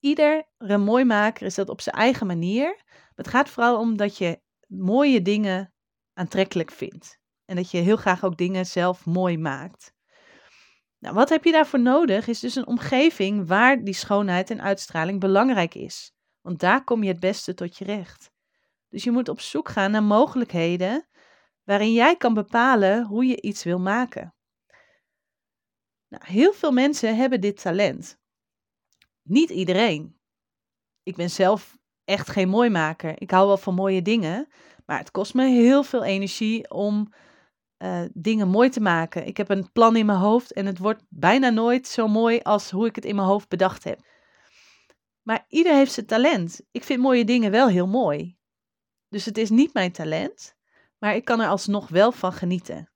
Iedere 0.00 0.78
mooimaker 0.78 1.46
is 1.46 1.54
dat 1.54 1.68
op 1.68 1.80
zijn 1.80 1.96
eigen 1.96 2.26
manier. 2.26 2.82
Het 3.14 3.28
gaat 3.28 3.48
vooral 3.48 3.78
om 3.78 3.96
dat 3.96 4.18
je 4.18 4.40
mooie 4.66 5.22
dingen 5.22 5.74
aantrekkelijk 6.12 6.70
vindt. 6.70 7.18
En 7.44 7.56
dat 7.56 7.70
je 7.70 7.78
heel 7.78 7.96
graag 7.96 8.24
ook 8.24 8.36
dingen 8.36 8.66
zelf 8.66 9.06
mooi 9.06 9.38
maakt. 9.38 9.95
Nou, 11.06 11.18
wat 11.18 11.28
heb 11.28 11.44
je 11.44 11.52
daarvoor 11.52 11.80
nodig? 11.80 12.26
Is 12.26 12.40
dus 12.40 12.54
een 12.54 12.66
omgeving 12.66 13.46
waar 13.46 13.84
die 13.84 13.94
schoonheid 13.94 14.50
en 14.50 14.62
uitstraling 14.62 15.20
belangrijk 15.20 15.74
is. 15.74 16.12
Want 16.40 16.60
daar 16.60 16.84
kom 16.84 17.02
je 17.02 17.08
het 17.08 17.20
beste 17.20 17.54
tot 17.54 17.78
je 17.78 17.84
recht. 17.84 18.30
Dus 18.88 19.04
je 19.04 19.10
moet 19.10 19.28
op 19.28 19.40
zoek 19.40 19.68
gaan 19.68 19.90
naar 19.90 20.02
mogelijkheden 20.02 21.06
waarin 21.64 21.92
jij 21.92 22.16
kan 22.16 22.34
bepalen 22.34 23.04
hoe 23.04 23.26
je 23.26 23.40
iets 23.40 23.64
wil 23.64 23.78
maken. 23.78 24.34
Nou, 26.08 26.22
heel 26.26 26.52
veel 26.52 26.72
mensen 26.72 27.16
hebben 27.16 27.40
dit 27.40 27.62
talent. 27.62 28.18
Niet 29.22 29.50
iedereen. 29.50 30.20
Ik 31.02 31.16
ben 31.16 31.30
zelf 31.30 31.78
echt 32.04 32.28
geen 32.28 32.48
mooimaker. 32.48 33.20
Ik 33.20 33.30
hou 33.30 33.46
wel 33.46 33.58
van 33.58 33.74
mooie 33.74 34.02
dingen, 34.02 34.48
Maar 34.86 34.98
het 34.98 35.10
kost 35.10 35.34
me 35.34 35.44
heel 35.44 35.82
veel 35.82 36.04
energie 36.04 36.70
om 36.70 37.12
uh, 37.78 38.00
dingen 38.12 38.48
mooi 38.48 38.68
te 38.68 38.80
maken. 38.80 39.26
Ik 39.26 39.36
heb 39.36 39.48
een 39.48 39.72
plan 39.72 39.96
in 39.96 40.06
mijn 40.06 40.18
hoofd 40.18 40.52
en 40.52 40.66
het 40.66 40.78
wordt 40.78 41.02
bijna 41.08 41.50
nooit 41.50 41.86
zo 41.86 42.08
mooi 42.08 42.40
als 42.42 42.70
hoe 42.70 42.86
ik 42.86 42.94
het 42.94 43.04
in 43.04 43.14
mijn 43.14 43.28
hoofd 43.28 43.48
bedacht 43.48 43.84
heb. 43.84 44.00
Maar 45.22 45.44
ieder 45.48 45.74
heeft 45.74 45.92
zijn 45.92 46.06
talent. 46.06 46.60
Ik 46.70 46.84
vind 46.84 47.00
mooie 47.00 47.24
dingen 47.24 47.50
wel 47.50 47.68
heel 47.68 47.86
mooi. 47.86 48.36
Dus 49.08 49.24
het 49.24 49.38
is 49.38 49.50
niet 49.50 49.74
mijn 49.74 49.92
talent, 49.92 50.54
maar 50.98 51.14
ik 51.14 51.24
kan 51.24 51.40
er 51.40 51.48
alsnog 51.48 51.88
wel 51.88 52.12
van 52.12 52.32
genieten. 52.32 52.90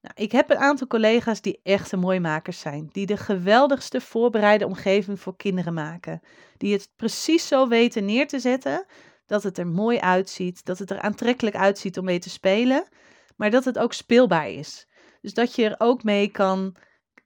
Nou, 0.00 0.14
ik 0.14 0.32
heb 0.32 0.50
een 0.50 0.58
aantal 0.58 0.86
collega's 0.86 1.40
die 1.40 1.60
echte 1.62 1.96
mooimakers 1.96 2.60
zijn, 2.60 2.88
die 2.92 3.06
de 3.06 3.16
geweldigste 3.16 4.00
voorbereide 4.00 4.66
omgeving 4.66 5.20
voor 5.20 5.36
kinderen 5.36 5.74
maken, 5.74 6.20
die 6.56 6.72
het 6.72 6.90
precies 6.96 7.48
zo 7.48 7.68
weten 7.68 8.04
neer 8.04 8.28
te 8.28 8.38
zetten 8.38 8.86
dat 9.26 9.42
het 9.42 9.58
er 9.58 9.66
mooi 9.66 9.98
uitziet, 9.98 10.64
dat 10.64 10.78
het 10.78 10.90
er 10.90 11.00
aantrekkelijk 11.00 11.56
uitziet 11.56 11.98
om 11.98 12.04
mee 12.04 12.18
te 12.18 12.30
spelen, 12.30 12.88
maar 13.36 13.50
dat 13.50 13.64
het 13.64 13.78
ook 13.78 13.92
speelbaar 13.92 14.50
is. 14.50 14.88
Dus 15.20 15.34
dat 15.34 15.54
je 15.54 15.64
er 15.64 15.74
ook 15.78 16.02
mee 16.02 16.28
kan 16.28 16.76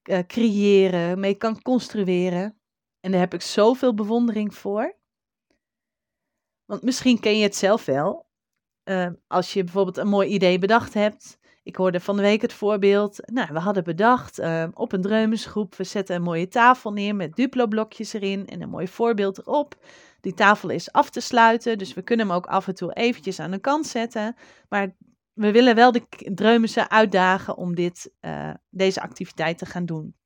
uh, 0.04 0.18
creëren, 0.18 1.20
mee 1.20 1.34
kan 1.34 1.62
construeren. 1.62 2.58
En 3.00 3.10
daar 3.10 3.20
heb 3.20 3.34
ik 3.34 3.42
zoveel 3.42 3.94
bewondering 3.94 4.54
voor. 4.54 4.96
Want 6.64 6.82
misschien 6.82 7.20
ken 7.20 7.36
je 7.36 7.42
het 7.42 7.56
zelf 7.56 7.84
wel. 7.84 8.26
Uh, 8.84 9.08
als 9.26 9.52
je 9.52 9.64
bijvoorbeeld 9.64 9.96
een 9.96 10.08
mooi 10.08 10.28
idee 10.28 10.58
bedacht 10.58 10.94
hebt. 10.94 11.38
Ik 11.62 11.76
hoorde 11.76 12.00
van 12.00 12.16
de 12.16 12.22
week 12.22 12.42
het 12.42 12.52
voorbeeld. 12.52 13.30
Nou, 13.32 13.48
we 13.52 13.58
hadden 13.58 13.84
bedacht 13.84 14.38
uh, 14.38 14.64
op 14.74 14.92
een 14.92 15.02
dreumensgroep. 15.02 15.74
We 15.74 15.84
zetten 15.84 16.16
een 16.16 16.22
mooie 16.22 16.48
tafel 16.48 16.92
neer 16.92 17.16
met 17.16 17.36
Duplo-blokjes 17.36 18.12
erin 18.12 18.46
en 18.46 18.62
een 18.62 18.68
mooi 18.68 18.88
voorbeeld 18.88 19.38
erop. 19.38 19.74
Die 20.20 20.34
tafel 20.34 20.68
is 20.68 20.92
af 20.92 21.10
te 21.10 21.20
sluiten, 21.20 21.78
dus 21.78 21.94
we 21.94 22.02
kunnen 22.02 22.26
hem 22.26 22.36
ook 22.36 22.46
af 22.46 22.68
en 22.68 22.74
toe 22.74 22.92
eventjes 22.92 23.40
aan 23.40 23.50
de 23.50 23.58
kant 23.58 23.86
zetten. 23.86 24.36
Maar 24.68 24.96
we 25.38 25.52
willen 25.52 25.74
wel 25.74 25.92
de 25.92 26.06
Dreumense 26.34 26.88
uitdagen 26.88 27.56
om 27.56 27.74
dit, 27.74 28.12
uh, 28.20 28.54
deze 28.70 29.00
activiteit 29.00 29.58
te 29.58 29.66
gaan 29.66 29.86
doen. 29.86 30.16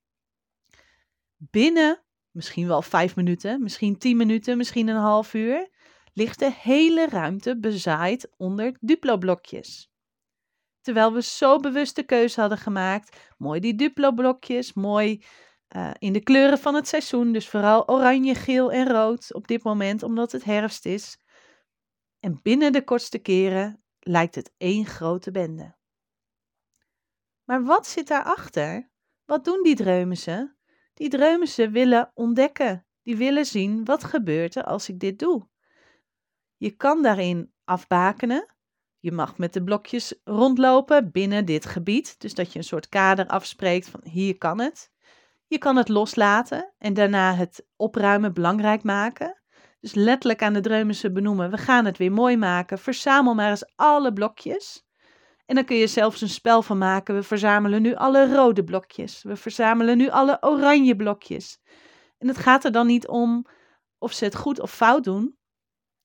Binnen 1.36 2.02
misschien 2.30 2.66
wel 2.66 2.82
vijf 2.82 3.16
minuten, 3.16 3.62
misschien 3.62 3.98
tien 3.98 4.16
minuten, 4.16 4.56
misschien 4.56 4.88
een 4.88 4.96
half 4.96 5.34
uur, 5.34 5.68
ligt 6.12 6.38
de 6.38 6.52
hele 6.52 7.08
ruimte 7.08 7.58
bezaaid 7.58 8.30
onder 8.36 8.76
Duplo-blokjes. 8.80 9.90
Terwijl 10.80 11.12
we 11.12 11.22
zo 11.22 11.58
bewust 11.58 11.96
de 11.96 12.02
keuze 12.02 12.40
hadden 12.40 12.58
gemaakt, 12.58 13.32
mooi 13.38 13.60
die 13.60 13.74
Duplo-blokjes, 13.74 14.72
mooi 14.72 15.24
uh, 15.76 15.90
in 15.98 16.12
de 16.12 16.22
kleuren 16.22 16.58
van 16.58 16.74
het 16.74 16.88
seizoen, 16.88 17.32
dus 17.32 17.48
vooral 17.48 17.88
oranje, 17.88 18.34
geel 18.34 18.72
en 18.72 18.88
rood 18.88 19.34
op 19.34 19.46
dit 19.48 19.62
moment, 19.62 20.02
omdat 20.02 20.32
het 20.32 20.44
herfst 20.44 20.86
is. 20.86 21.18
En 22.20 22.40
binnen 22.42 22.72
de 22.72 22.84
kortste 22.84 23.18
keren 23.18 23.81
lijkt 24.02 24.34
het 24.34 24.52
één 24.56 24.86
grote 24.86 25.30
bende. 25.30 25.74
Maar 27.44 27.64
wat 27.64 27.86
zit 27.86 28.08
daarachter? 28.08 28.90
Wat 29.24 29.44
doen 29.44 29.62
die 29.62 29.76
dreumissen? 29.76 30.56
Die 30.94 31.08
dreumissen 31.08 31.72
willen 31.72 32.10
ontdekken. 32.14 32.86
Die 33.02 33.16
willen 33.16 33.46
zien 33.46 33.84
wat 33.84 34.04
gebeurt 34.04 34.54
er 34.54 34.64
als 34.64 34.88
ik 34.88 35.00
dit 35.00 35.18
doe. 35.18 35.48
Je 36.56 36.70
kan 36.70 37.02
daarin 37.02 37.52
afbakenen. 37.64 38.54
Je 38.98 39.12
mag 39.12 39.38
met 39.38 39.52
de 39.52 39.64
blokjes 39.64 40.14
rondlopen 40.24 41.10
binnen 41.10 41.44
dit 41.44 41.66
gebied. 41.66 42.20
Dus 42.20 42.34
dat 42.34 42.52
je 42.52 42.58
een 42.58 42.64
soort 42.64 42.88
kader 42.88 43.26
afspreekt 43.26 43.88
van 43.88 44.00
hier 44.04 44.38
kan 44.38 44.60
het. 44.60 44.90
Je 45.46 45.58
kan 45.58 45.76
het 45.76 45.88
loslaten 45.88 46.72
en 46.78 46.94
daarna 46.94 47.34
het 47.34 47.66
opruimen 47.76 48.34
belangrijk 48.34 48.82
maken. 48.82 49.41
Dus 49.82 49.94
letterlijk 49.94 50.42
aan 50.42 50.52
de 50.52 50.60
dreumissen 50.60 51.12
benoemen, 51.12 51.50
we 51.50 51.56
gaan 51.56 51.84
het 51.84 51.98
weer 51.98 52.12
mooi 52.12 52.36
maken. 52.36 52.78
Verzamel 52.78 53.34
maar 53.34 53.50
eens 53.50 53.72
alle 53.76 54.12
blokjes. 54.12 54.84
En 55.46 55.54
dan 55.54 55.64
kun 55.64 55.76
je 55.76 55.86
zelfs 55.86 56.20
een 56.20 56.28
spel 56.28 56.62
van 56.62 56.78
maken. 56.78 57.14
We 57.14 57.22
verzamelen 57.22 57.82
nu 57.82 57.94
alle 57.94 58.34
rode 58.34 58.64
blokjes. 58.64 59.22
We 59.22 59.36
verzamelen 59.36 59.96
nu 59.96 60.08
alle 60.08 60.38
oranje 60.40 60.96
blokjes. 60.96 61.58
En 62.18 62.28
het 62.28 62.36
gaat 62.38 62.64
er 62.64 62.72
dan 62.72 62.86
niet 62.86 63.08
om 63.08 63.46
of 63.98 64.12
ze 64.12 64.24
het 64.24 64.36
goed 64.36 64.60
of 64.60 64.72
fout 64.72 65.04
doen. 65.04 65.36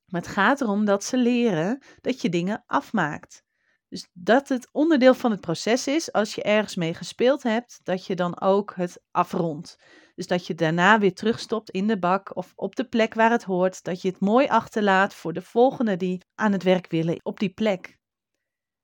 Maar 0.05 0.21
het 0.21 0.29
gaat 0.29 0.61
erom 0.61 0.85
dat 0.85 1.03
ze 1.03 1.17
leren 1.17 1.83
dat 2.01 2.21
je 2.21 2.29
dingen 2.29 2.63
afmaakt. 2.65 3.43
Dus 3.89 4.09
dat 4.13 4.49
het 4.49 4.69
onderdeel 4.71 5.13
van 5.13 5.31
het 5.31 5.41
proces 5.41 5.87
is, 5.87 6.11
als 6.11 6.35
je 6.35 6.43
ergens 6.43 6.75
mee 6.75 6.93
gespeeld 6.93 7.43
hebt, 7.43 7.79
dat 7.83 8.05
je 8.05 8.15
dan 8.15 8.41
ook 8.41 8.73
het 8.75 9.03
afrondt. 9.11 9.77
Dus 10.17 10.27
dat 10.27 10.47
je 10.47 10.55
daarna 10.55 10.99
weer 10.99 11.13
terugstopt 11.13 11.69
in 11.69 11.87
de 11.87 11.99
bak 11.99 12.35
of 12.35 12.53
op 12.55 12.75
de 12.75 12.83
plek 12.83 13.13
waar 13.13 13.31
het 13.31 13.43
hoort. 13.43 13.83
Dat 13.83 14.01
je 14.01 14.07
het 14.07 14.19
mooi 14.19 14.47
achterlaat 14.47 15.13
voor 15.13 15.33
de 15.33 15.41
volgende 15.41 15.97
die 15.97 16.21
aan 16.35 16.51
het 16.51 16.63
werk 16.63 16.89
willen 16.89 17.19
op 17.23 17.39
die 17.39 17.49
plek. 17.49 17.97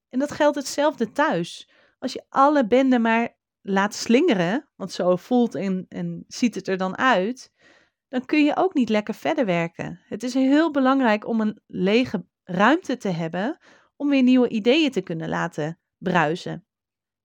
En 0.09 0.19
dat 0.19 0.31
geldt 0.31 0.55
hetzelfde 0.55 1.11
thuis. 1.11 1.69
Als 1.99 2.13
je 2.13 2.25
alle 2.29 2.67
benden 2.67 3.01
maar 3.01 3.37
laat 3.61 3.93
slingeren, 3.93 4.69
want 4.75 4.91
zo 4.91 5.15
voelt 5.15 5.55
en, 5.55 5.85
en 5.89 6.23
ziet 6.27 6.55
het 6.55 6.67
er 6.67 6.77
dan 6.77 6.97
uit, 6.97 7.51
dan 8.07 8.25
kun 8.25 8.43
je 8.43 8.55
ook 8.55 8.73
niet 8.73 8.89
lekker 8.89 9.13
verder 9.13 9.45
werken. 9.45 10.01
Het 10.03 10.23
is 10.23 10.33
heel 10.33 10.71
belangrijk 10.71 11.27
om 11.27 11.41
een 11.41 11.61
lege 11.67 12.25
ruimte 12.43 12.97
te 12.97 13.09
hebben 13.09 13.57
om 13.95 14.09
weer 14.09 14.23
nieuwe 14.23 14.49
ideeën 14.49 14.91
te 14.91 15.01
kunnen 15.01 15.29
laten 15.29 15.79
bruisen. 15.97 16.65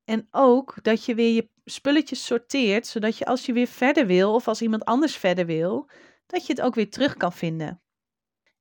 En 0.05 0.29
ook 0.31 0.83
dat 0.83 1.05
je 1.05 1.15
weer 1.15 1.35
je 1.35 1.51
spulletjes 1.69 2.27
sorteert, 2.27 2.87
zodat 2.87 3.19
je 3.19 3.27
als 3.27 3.47
je 3.47 3.53
weer 3.53 3.67
verder 3.67 4.07
wil 4.07 4.35
of 4.35 4.49
als 4.49 4.63
iemand 4.63 4.85
anders 4.85 5.17
verder 5.17 5.47
wil, 5.47 5.91
dat 6.27 6.47
je 6.47 6.53
het 6.53 6.63
ook 6.63 6.75
weer 6.75 6.91
terug 6.91 7.17
kan 7.17 7.33
vinden. 7.33 7.83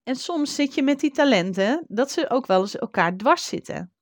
En 0.04 0.16
soms 0.16 0.56
zit 0.56 0.74
je 0.74 0.84
met 0.84 1.00
die 1.00 1.12
talenten 1.12 1.86
dat 1.88 2.12
ze 2.12 2.30
ook 2.30 2.46
wel 2.46 2.62
eens 2.62 2.78
elkaar 2.78 3.18
dwars 3.18 3.46
zitten. 3.46 3.94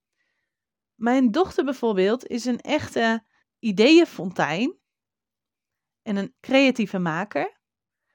Mijn 0.95 1.31
dochter 1.31 1.63
bijvoorbeeld 1.63 2.27
is 2.27 2.45
een 2.45 2.61
echte 2.61 3.25
ideeënfontein 3.59 4.77
en 6.01 6.15
een 6.15 6.35
creatieve 6.39 6.99
maker, 6.99 7.59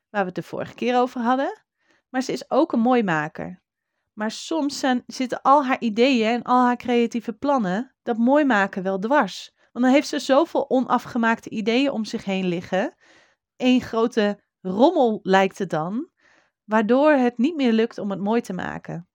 waar 0.09 0.21
we 0.21 0.27
het 0.27 0.35
de 0.35 0.43
vorige 0.43 0.75
keer 0.75 0.99
over 0.99 1.21
hadden. 1.21 1.63
Maar 2.09 2.23
ze 2.23 2.33
is 2.33 2.51
ook 2.51 2.73
een 2.73 2.81
mooi 2.81 3.03
maker. 3.03 3.63
Maar 4.13 4.31
soms 4.31 4.79
zijn, 4.79 5.03
zitten 5.07 5.43
al 5.43 5.65
haar 5.65 5.81
ideeën 5.81 6.29
en 6.29 6.43
al 6.43 6.65
haar 6.65 6.77
creatieve 6.77 7.33
plannen 7.33 7.95
dat 8.03 8.17
mooi 8.17 8.45
maken 8.45 8.83
wel 8.83 8.99
dwars. 8.99 9.55
Want 9.73 9.85
dan 9.85 9.95
heeft 9.95 10.09
ze 10.09 10.19
zoveel 10.19 10.71
onafgemaakte 10.71 11.51
ideeën 11.51 11.91
om 11.91 12.05
zich 12.05 12.25
heen 12.25 12.47
liggen. 12.47 12.95
Eén 13.57 13.81
grote 13.81 14.43
rommel 14.61 15.21
lijkt 15.23 15.59
het 15.59 15.71
dan, 15.71 16.11
waardoor 16.65 17.13
het 17.13 17.39
niet 17.39 17.57
meer 17.57 17.73
lukt 17.73 17.99
om 17.99 18.11
het 18.11 18.21
mooi 18.21 18.41
te 18.41 18.53
maken. 18.53 19.09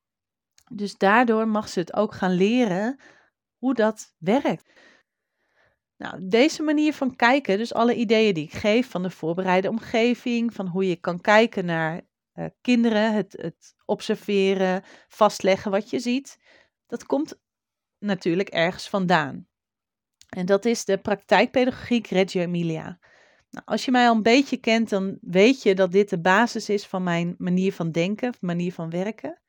Dus 0.72 0.98
daardoor 0.98 1.48
mag 1.48 1.70
ze 1.70 1.80
het 1.80 1.94
ook 1.94 2.14
gaan 2.14 2.34
leren 2.34 3.00
hoe 3.58 3.74
dat 3.74 4.14
werkt. 4.18 4.74
Nou, 5.98 6.28
deze 6.28 6.64
manier 6.64 6.94
van 6.94 7.16
kijken, 7.16 7.58
dus 7.58 7.74
alle 7.74 7.96
ideeën 7.96 8.34
die 8.34 8.44
ik 8.44 8.54
geef 8.54 8.90
van 8.90 9.04
de 9.04 9.10
voorbereide 9.10 9.70
omgeving, 9.70 10.54
van 10.54 10.68
hoe 10.68 10.88
je 10.88 10.96
kan 10.96 11.22
kijken 11.22 11.66
naar 11.66 12.02
uh, 12.34 12.46
kinderen, 12.62 13.14
het, 13.14 13.34
het 13.42 13.76
observeren, 13.86 14.84
vastleggen 15.08 15.72
wat 15.72 15.90
je 15.90 16.00
ziet, 16.00 16.40
dat 16.88 17.06
komt 17.06 17.40
natuurlijk 18.00 18.50
ergens 18.50 18.90
vandaan. 18.90 19.48
En 20.30 20.46
dat 20.46 20.66
is 20.66 20.86
de 20.86 20.98
praktijkpedagogiek 20.98 22.08
Reggio 22.08 22.42
Emilia. 22.42 23.00
Nou, 23.50 23.66
als 23.66 23.86
je 23.86 23.92
mij 23.92 24.08
al 24.08 24.16
een 24.16 24.22
beetje 24.22 24.58
kent, 24.58 24.90
dan 24.90 25.18
weet 25.22 25.64
je 25.64 25.76
dat 25.76 25.92
dit 25.92 26.10
de 26.10 26.20
basis 26.20 26.70
is 26.70 26.86
van 26.88 27.04
mijn 27.04 27.36
manier 27.38 27.74
van 27.74 27.92
denken, 27.92 28.34
manier 28.40 28.74
van 28.74 28.90
werken. 28.90 29.42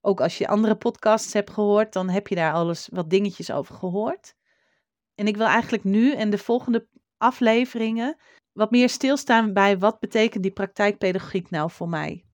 Ook 0.00 0.20
als 0.20 0.38
je 0.38 0.48
andere 0.48 0.74
podcasts 0.74 1.32
hebt 1.32 1.50
gehoord, 1.50 1.92
dan 1.92 2.08
heb 2.08 2.28
je 2.28 2.34
daar 2.34 2.52
alles 2.52 2.88
wat 2.92 3.10
dingetjes 3.10 3.50
over 3.50 3.74
gehoord. 3.74 4.34
En 5.14 5.26
ik 5.26 5.36
wil 5.36 5.46
eigenlijk 5.46 5.84
nu 5.84 6.12
en 6.12 6.30
de 6.30 6.38
volgende 6.38 6.88
afleveringen 7.16 8.16
wat 8.52 8.70
meer 8.70 8.88
stilstaan 8.88 9.52
bij 9.52 9.78
wat 9.78 10.00
betekent 10.00 10.42
die 10.42 10.52
praktijkpedagogiek 10.52 11.50
nou 11.50 11.70
voor 11.70 11.88
mij. 11.88 12.24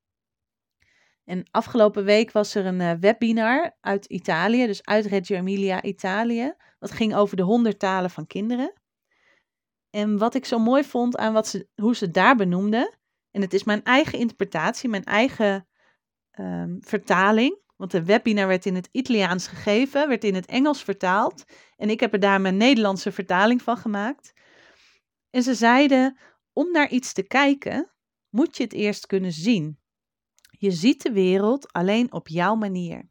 En 1.28 1.48
afgelopen 1.50 2.04
week 2.04 2.32
was 2.32 2.54
er 2.54 2.66
een 2.66 2.80
uh, 2.80 2.92
webinar 3.00 3.76
uit 3.80 4.04
Italië, 4.04 4.66
dus 4.66 4.84
uit 4.84 5.06
Reggio 5.06 5.36
Emilia, 5.36 5.82
Italië. 5.82 6.54
Dat 6.78 6.90
ging 6.90 7.14
over 7.14 7.36
de 7.36 7.42
honderd 7.42 7.78
talen 7.78 8.10
van 8.10 8.26
kinderen. 8.26 8.72
En 9.90 10.18
wat 10.18 10.34
ik 10.34 10.44
zo 10.44 10.58
mooi 10.58 10.84
vond 10.84 11.16
aan 11.16 11.32
wat 11.32 11.48
ze, 11.48 11.68
hoe 11.74 11.96
ze 11.96 12.10
daar 12.10 12.36
benoemden, 12.36 12.98
en 13.30 13.40
het 13.40 13.54
is 13.54 13.64
mijn 13.64 13.84
eigen 13.84 14.18
interpretatie, 14.18 14.88
mijn 14.88 15.04
eigen 15.04 15.68
um, 16.40 16.78
vertaling, 16.80 17.58
want 17.76 17.90
de 17.90 18.04
webinar 18.04 18.46
werd 18.46 18.66
in 18.66 18.74
het 18.74 18.88
Italiaans 18.92 19.46
gegeven, 19.46 20.08
werd 20.08 20.24
in 20.24 20.34
het 20.34 20.46
Engels 20.46 20.82
vertaald. 20.82 21.44
En 21.76 21.90
ik 21.90 22.00
heb 22.00 22.12
er 22.12 22.20
daar 22.20 22.40
mijn 22.40 22.56
Nederlandse 22.56 23.12
vertaling 23.12 23.62
van 23.62 23.76
gemaakt. 23.76 24.32
En 25.30 25.42
ze 25.42 25.54
zeiden, 25.54 26.18
om 26.52 26.72
naar 26.72 26.88
iets 26.90 27.12
te 27.12 27.22
kijken, 27.22 27.90
moet 28.28 28.56
je 28.56 28.62
het 28.62 28.72
eerst 28.72 29.06
kunnen 29.06 29.32
zien. 29.32 29.77
Je 30.60 30.70
ziet 30.70 31.02
de 31.02 31.12
wereld 31.12 31.72
alleen 31.72 32.12
op 32.12 32.28
jouw 32.28 32.54
manier. 32.54 33.10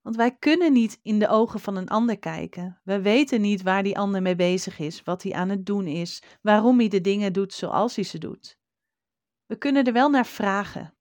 Want 0.00 0.16
wij 0.16 0.36
kunnen 0.36 0.72
niet 0.72 0.98
in 1.02 1.18
de 1.18 1.28
ogen 1.28 1.60
van 1.60 1.76
een 1.76 1.88
ander 1.88 2.18
kijken. 2.18 2.80
We 2.84 3.00
weten 3.00 3.40
niet 3.40 3.62
waar 3.62 3.82
die 3.82 3.98
ander 3.98 4.22
mee 4.22 4.36
bezig 4.36 4.78
is, 4.78 5.02
wat 5.02 5.22
hij 5.22 5.32
aan 5.32 5.48
het 5.48 5.66
doen 5.66 5.86
is, 5.86 6.22
waarom 6.40 6.78
hij 6.78 6.88
de 6.88 7.00
dingen 7.00 7.32
doet 7.32 7.52
zoals 7.52 7.94
hij 7.94 8.04
ze 8.04 8.18
doet. 8.18 8.58
We 9.46 9.56
kunnen 9.56 9.84
er 9.84 9.92
wel 9.92 10.10
naar 10.10 10.26
vragen. 10.26 10.94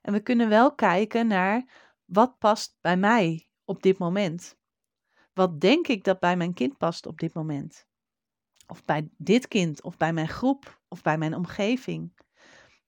En 0.00 0.12
we 0.12 0.20
kunnen 0.20 0.48
wel 0.48 0.74
kijken 0.74 1.26
naar 1.26 1.72
wat 2.04 2.38
past 2.38 2.76
bij 2.80 2.96
mij 2.96 3.48
op 3.64 3.82
dit 3.82 3.98
moment? 3.98 4.56
Wat 5.32 5.60
denk 5.60 5.88
ik 5.88 6.04
dat 6.04 6.20
bij 6.20 6.36
mijn 6.36 6.54
kind 6.54 6.76
past 6.78 7.06
op 7.06 7.18
dit 7.18 7.34
moment? 7.34 7.86
Of 8.66 8.84
bij 8.84 9.08
dit 9.16 9.48
kind, 9.48 9.82
of 9.82 9.96
bij 9.96 10.12
mijn 10.12 10.28
groep, 10.28 10.80
of 10.88 11.02
bij 11.02 11.18
mijn 11.18 11.34
omgeving. 11.34 12.24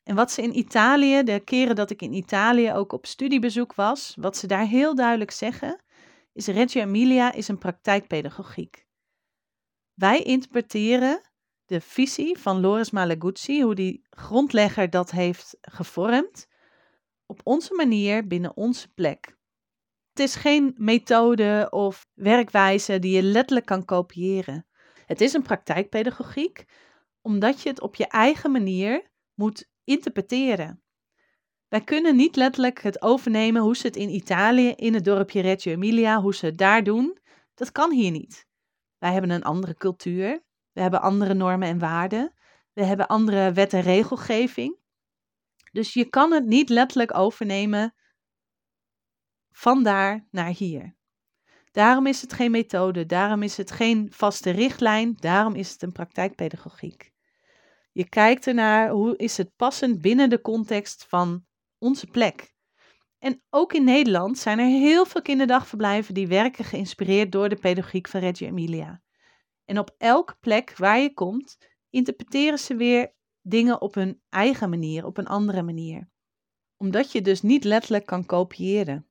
En 0.08 0.14
wat 0.14 0.32
ze 0.32 0.42
in 0.42 0.58
Italië, 0.58 1.22
de 1.22 1.40
keren 1.40 1.76
dat 1.76 1.90
ik 1.90 2.02
in 2.02 2.12
Italië 2.12 2.72
ook 2.72 2.92
op 2.92 3.06
studiebezoek 3.06 3.74
was, 3.74 4.14
wat 4.20 4.36
ze 4.36 4.46
daar 4.46 4.66
heel 4.66 4.94
duidelijk 4.94 5.30
zeggen, 5.30 5.82
is 6.32 6.46
Reggio 6.46 6.82
Emilia 6.82 7.32
is 7.32 7.48
een 7.48 7.58
praktijkpedagogiek. 7.58 8.86
Wij 9.94 10.22
interpreteren 10.22 11.30
de 11.64 11.80
visie 11.80 12.38
van 12.38 12.60
Loris 12.60 12.90
Malaguzzi, 12.90 13.62
hoe 13.62 13.74
die 13.74 14.06
grondlegger 14.10 14.90
dat 14.90 15.10
heeft 15.10 15.56
gevormd, 15.60 16.48
op 17.26 17.40
onze 17.44 17.74
manier 17.74 18.26
binnen 18.26 18.56
onze 18.56 18.92
plek. 18.92 19.36
Het 20.10 20.20
is 20.20 20.34
geen 20.34 20.74
methode 20.76 21.66
of 21.70 22.06
werkwijze 22.14 22.98
die 22.98 23.16
je 23.16 23.22
letterlijk 23.22 23.66
kan 23.66 23.84
kopiëren. 23.84 24.66
Het 25.06 25.20
is 25.20 25.32
een 25.32 25.42
praktijkpedagogiek, 25.42 26.64
omdat 27.20 27.62
je 27.62 27.68
het 27.68 27.80
op 27.80 27.94
je 27.94 28.06
eigen 28.06 28.50
manier 28.50 29.10
moet 29.34 29.76
interpreteren. 29.88 30.82
Wij 31.68 31.80
kunnen 31.80 32.16
niet 32.16 32.36
letterlijk 32.36 32.82
het 32.82 33.02
overnemen 33.02 33.62
hoe 33.62 33.76
ze 33.76 33.86
het 33.86 33.96
in 33.96 34.08
Italië, 34.14 34.68
in 34.68 34.94
het 34.94 35.04
dorpje 35.04 35.40
Reggio 35.40 35.72
Emilia, 35.72 36.20
hoe 36.20 36.34
ze 36.34 36.46
het 36.46 36.58
daar 36.58 36.82
doen. 36.82 37.18
Dat 37.54 37.72
kan 37.72 37.92
hier 37.92 38.10
niet. 38.10 38.46
Wij 38.98 39.12
hebben 39.12 39.30
een 39.30 39.44
andere 39.44 39.74
cultuur, 39.74 40.42
we 40.72 40.80
hebben 40.80 41.00
andere 41.00 41.34
normen 41.34 41.68
en 41.68 41.78
waarden, 41.78 42.32
we 42.72 42.84
hebben 42.84 43.06
andere 43.06 43.52
wet 43.52 43.72
en 43.72 43.80
regelgeving. 43.80 44.76
Dus 45.72 45.92
je 45.92 46.04
kan 46.04 46.32
het 46.32 46.46
niet 46.46 46.68
letterlijk 46.68 47.14
overnemen 47.14 47.94
van 49.50 49.82
daar 49.82 50.26
naar 50.30 50.50
hier. 50.50 50.96
Daarom 51.70 52.06
is 52.06 52.20
het 52.20 52.32
geen 52.32 52.50
methode, 52.50 53.06
daarom 53.06 53.42
is 53.42 53.56
het 53.56 53.70
geen 53.70 54.12
vaste 54.12 54.50
richtlijn, 54.50 55.14
daarom 55.14 55.54
is 55.54 55.72
het 55.72 55.82
een 55.82 55.92
praktijkpedagogiek. 55.92 57.12
Je 57.92 58.08
kijkt 58.08 58.46
ernaar 58.46 58.90
hoe 58.90 59.16
is 59.16 59.36
het 59.36 59.56
passend 59.56 60.00
binnen 60.00 60.30
de 60.30 60.40
context 60.40 61.04
van 61.08 61.46
onze 61.78 62.06
plek. 62.06 62.56
En 63.18 63.42
ook 63.50 63.72
in 63.72 63.84
Nederland 63.84 64.38
zijn 64.38 64.58
er 64.58 64.66
heel 64.66 65.06
veel 65.06 65.22
kinderdagverblijven 65.22 66.14
die 66.14 66.26
werken 66.26 66.64
geïnspireerd 66.64 67.32
door 67.32 67.48
de 67.48 67.56
pedagogiek 67.56 68.08
van 68.08 68.20
Reggio 68.20 68.48
Emilia. 68.48 69.02
En 69.64 69.78
op 69.78 69.94
elke 69.98 70.36
plek 70.40 70.76
waar 70.76 70.98
je 70.98 71.14
komt, 71.14 71.58
interpreteren 71.90 72.58
ze 72.58 72.76
weer 72.76 73.14
dingen 73.42 73.80
op 73.80 73.94
hun 73.94 74.22
eigen 74.28 74.70
manier, 74.70 75.04
op 75.04 75.16
een 75.16 75.26
andere 75.26 75.62
manier. 75.62 76.10
Omdat 76.76 77.12
je 77.12 77.22
dus 77.22 77.42
niet 77.42 77.64
letterlijk 77.64 78.06
kan 78.06 78.26
kopiëren. 78.26 79.08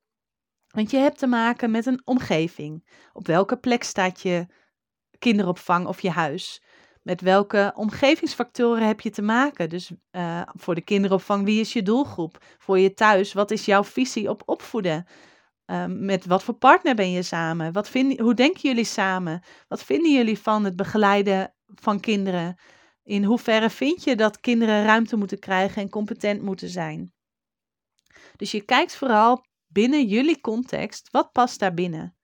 Want 0.68 0.90
je 0.90 0.96
hebt 0.96 1.18
te 1.18 1.26
maken 1.26 1.70
met 1.70 1.86
een 1.86 2.02
omgeving. 2.04 2.88
Op 3.12 3.26
welke 3.26 3.56
plek 3.56 3.82
staat 3.82 4.20
je 4.20 4.46
kinderopvang 5.18 5.86
of 5.86 6.00
je 6.00 6.10
huis? 6.10 6.62
Met 7.08 7.20
welke 7.20 7.72
omgevingsfactoren 7.74 8.86
heb 8.86 9.00
je 9.00 9.10
te 9.10 9.22
maken? 9.22 9.68
Dus 9.68 9.90
uh, 10.12 10.42
voor 10.46 10.74
de 10.74 10.80
kinderopvang, 10.80 11.44
wie 11.44 11.60
is 11.60 11.72
je 11.72 11.82
doelgroep? 11.82 12.44
Voor 12.58 12.78
je 12.78 12.94
thuis, 12.94 13.32
wat 13.32 13.50
is 13.50 13.64
jouw 13.64 13.84
visie 13.84 14.28
op 14.28 14.42
opvoeden? 14.46 15.06
Uh, 15.66 15.84
met 15.88 16.26
wat 16.26 16.42
voor 16.42 16.54
partner 16.54 16.94
ben 16.94 17.10
je 17.10 17.22
samen? 17.22 17.72
Wat 17.72 17.88
vind, 17.88 18.20
hoe 18.20 18.34
denken 18.34 18.60
jullie 18.60 18.84
samen? 18.84 19.42
Wat 19.68 19.84
vinden 19.84 20.12
jullie 20.12 20.38
van 20.38 20.64
het 20.64 20.76
begeleiden 20.76 21.54
van 21.66 22.00
kinderen? 22.00 22.58
In 23.02 23.24
hoeverre 23.24 23.70
vind 23.70 24.04
je 24.04 24.16
dat 24.16 24.40
kinderen 24.40 24.84
ruimte 24.84 25.16
moeten 25.16 25.38
krijgen 25.38 25.82
en 25.82 25.90
competent 25.90 26.42
moeten 26.42 26.68
zijn? 26.68 27.12
Dus 28.36 28.50
je 28.50 28.60
kijkt 28.60 28.96
vooral 28.96 29.44
binnen 29.66 30.06
jullie 30.06 30.40
context, 30.40 31.08
wat 31.10 31.32
past 31.32 31.58
daar 31.58 31.74
binnen? 31.74 32.16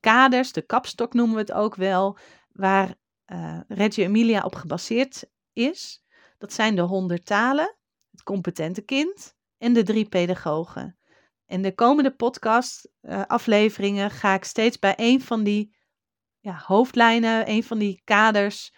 Kaders, 0.00 0.52
de 0.52 0.62
kapstok 0.62 1.12
noemen 1.14 1.34
we 1.34 1.40
het 1.40 1.52
ook 1.52 1.74
wel, 1.74 2.18
waar 2.52 2.98
uh, 3.32 3.60
Reggio 3.68 4.04
Emilia 4.04 4.42
op 4.42 4.54
gebaseerd 4.54 5.30
is. 5.52 6.04
Dat 6.38 6.52
zijn 6.52 6.76
de 6.76 6.82
honderd 6.82 7.26
talen, 7.26 7.76
het 8.10 8.22
competente 8.22 8.82
kind 8.82 9.36
en 9.58 9.72
de 9.72 9.82
drie 9.82 10.08
pedagogen. 10.08 10.98
En 11.46 11.62
de 11.62 11.74
komende 11.74 12.14
podcast 12.14 12.90
uh, 13.02 13.22
afleveringen 13.26 14.10
ga 14.10 14.34
ik 14.34 14.44
steeds 14.44 14.78
bij 14.78 14.94
een 14.96 15.20
van 15.20 15.42
die 15.42 15.76
ja, 16.38 16.62
hoofdlijnen, 16.66 17.50
een 17.50 17.62
van 17.62 17.78
die 17.78 18.00
kaders, 18.04 18.74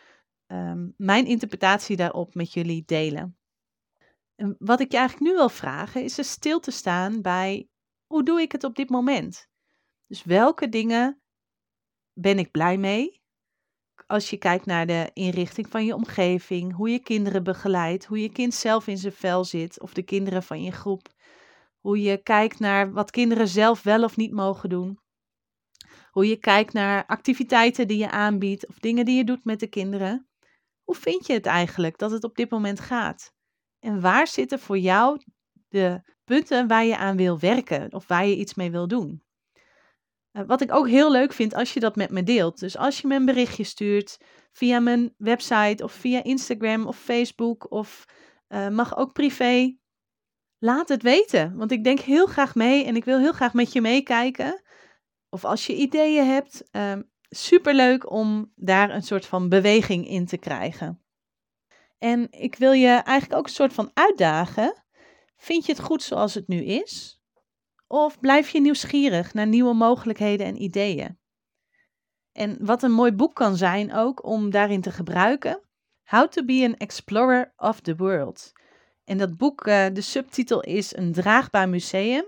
um, 0.47 0.95
mijn 0.97 1.27
interpretatie 1.27 1.97
daarop 1.97 2.35
met 2.35 2.53
jullie 2.53 2.83
delen. 2.85 3.37
En 4.35 4.55
wat 4.59 4.81
ik 4.81 4.93
je 4.93 4.99
eigenlijk 4.99 5.31
nu 5.31 5.37
wil 5.37 5.49
vragen, 5.49 6.03
is 6.03 6.19
er 6.19 6.25
stil 6.25 6.61
te 6.61 6.71
staan 6.71 7.23
bij 7.23 7.69
hoe 8.07 8.23
doe 8.23 8.41
ik 8.41 8.53
het 8.53 8.65
op 8.65 8.75
dit 8.75 8.91
moment? 8.91 9.49
Dus 10.07 10.23
welke 10.23 10.69
dingen 10.69 11.23
ben 12.13 12.39
ik 12.39 12.51
blij 12.51 12.79
mee? 12.79 13.22
Als 14.13 14.31
je 14.31 14.37
kijkt 14.37 14.67
naar 14.67 14.87
de 14.87 15.11
inrichting 15.13 15.69
van 15.69 15.85
je 15.85 15.95
omgeving, 15.95 16.75
hoe 16.75 16.91
je 16.91 16.99
kinderen 16.99 17.45
begeleidt, 17.45 18.05
hoe 18.05 18.21
je 18.21 18.29
kind 18.29 18.55
zelf 18.55 18.87
in 18.87 18.99
zijn 18.99 19.13
vel 19.13 19.45
zit 19.45 19.81
of 19.81 19.93
de 19.93 20.03
kinderen 20.03 20.43
van 20.43 20.63
je 20.63 20.71
groep. 20.71 21.09
Hoe 21.81 22.01
je 22.03 22.23
kijkt 22.23 22.59
naar 22.59 22.93
wat 22.93 23.11
kinderen 23.11 23.49
zelf 23.49 23.83
wel 23.83 24.05
of 24.05 24.17
niet 24.17 24.33
mogen 24.33 24.69
doen. 24.69 24.99
Hoe 26.11 26.27
je 26.27 26.37
kijkt 26.37 26.73
naar 26.73 27.07
activiteiten 27.07 27.89
die 27.89 27.99
je 27.99 28.11
aanbiedt 28.11 28.69
of 28.69 28.79
dingen 28.79 29.05
die 29.05 29.17
je 29.17 29.25
doet 29.25 29.45
met 29.45 29.61
de 29.61 29.69
kinderen. 29.69 30.29
Hoe 30.83 30.97
vind 30.97 31.27
je 31.27 31.33
het 31.33 31.47
eigenlijk 31.47 31.99
dat 31.99 32.11
het 32.11 32.25
op 32.25 32.37
dit 32.37 32.51
moment 32.51 32.81
gaat? 32.81 33.33
En 33.79 34.01
waar 34.01 34.27
zitten 34.27 34.59
voor 34.59 34.79
jou 34.79 35.21
de 35.69 36.01
punten 36.25 36.69
waar 36.69 36.85
je 36.85 36.97
aan 36.97 37.17
wil 37.17 37.39
werken 37.39 37.93
of 37.93 38.07
waar 38.07 38.27
je 38.27 38.37
iets 38.37 38.55
mee 38.55 38.71
wil 38.71 38.89
doen? 38.89 39.22
Eh, 40.33 40.43
wat 40.47 40.61
ik 40.61 40.73
ook 40.73 40.89
heel 40.89 41.13
leuk 41.13 41.33
vind 41.33 41.55
als 41.55 41.73
je 41.75 41.81
dat 41.81 41.97
met 41.97 42.11
me 42.11 42.23
deelt. 42.23 42.61
Dus 42.61 42.77
als 42.77 43.01
je 43.01 43.07
me 43.07 43.15
een 43.15 43.25
berichtje 43.25 43.65
stuurt 43.65 44.19
via 44.53 44.81
mijn 44.81 45.15
website 45.17 45.85
of 45.85 45.93
via 45.93 46.23
Instagram 46.23 46.87
of 46.87 46.99
Facebook 46.99 47.71
of 47.71 48.05
uh, 48.49 48.69
mag 48.69 48.97
ook 48.97 49.13
privé. 49.13 49.77
Laat 50.59 50.89
het 50.89 51.03
weten, 51.03 51.57
want 51.57 51.73
ik 51.73 51.85
denk 51.85 52.01
heel 52.01 52.27
graag 52.27 52.55
mee 52.55 52.85
en 52.85 52.97
ik 52.97 53.05
wil 53.05 53.19
heel 53.19 53.33
graag 53.33 53.53
met 53.53 53.73
je 53.73 53.81
meekijken. 53.81 54.63
Of 55.29 55.45
als 55.45 55.67
je 55.67 55.75
ideeën 55.75 56.27
hebt, 56.27 56.69
uh, 56.73 56.93
superleuk 57.29 58.11
om 58.11 58.53
daar 58.55 58.91
een 58.91 59.03
soort 59.03 59.27
van 59.27 59.49
beweging 59.49 60.09
in 60.09 60.27
te 60.27 60.37
krijgen. 60.37 61.03
En 61.99 62.27
ik 62.31 62.55
wil 62.55 62.73
je 62.73 62.89
eigenlijk 62.89 63.39
ook 63.39 63.47
een 63.47 63.53
soort 63.53 63.73
van 63.73 63.91
uitdagen. 63.95 64.85
Vind 65.37 65.67
je 65.67 65.73
het 65.73 65.81
goed 65.81 66.03
zoals 66.03 66.35
het 66.35 66.49
nu 66.49 66.65
is? 66.65 67.22
Of 67.93 68.21
blijf 68.21 68.49
je 68.49 68.61
nieuwsgierig 68.61 69.35
naar 69.35 69.47
nieuwe 69.47 69.75
mogelijkheden 69.75 70.47
en 70.47 70.63
ideeën? 70.63 71.19
En 72.33 72.57
wat 72.61 72.83
een 72.83 72.93
mooi 72.93 73.13
boek 73.13 73.35
kan 73.35 73.57
zijn 73.57 73.95
ook 73.95 74.25
om 74.25 74.51
daarin 74.51 74.81
te 74.81 74.91
gebruiken. 74.91 75.61
How 76.05 76.29
to 76.29 76.45
be 76.45 76.65
an 76.65 76.77
explorer 76.77 77.53
of 77.57 77.81
the 77.81 77.97
world. 77.97 78.53
En 79.05 79.19
dat 79.19 79.37
boek, 79.37 79.67
uh, 79.67 79.87
de 79.93 80.01
subtitel 80.01 80.61
is 80.61 80.97
Een 80.97 81.13
draagbaar 81.13 81.69
museum. 81.69 82.25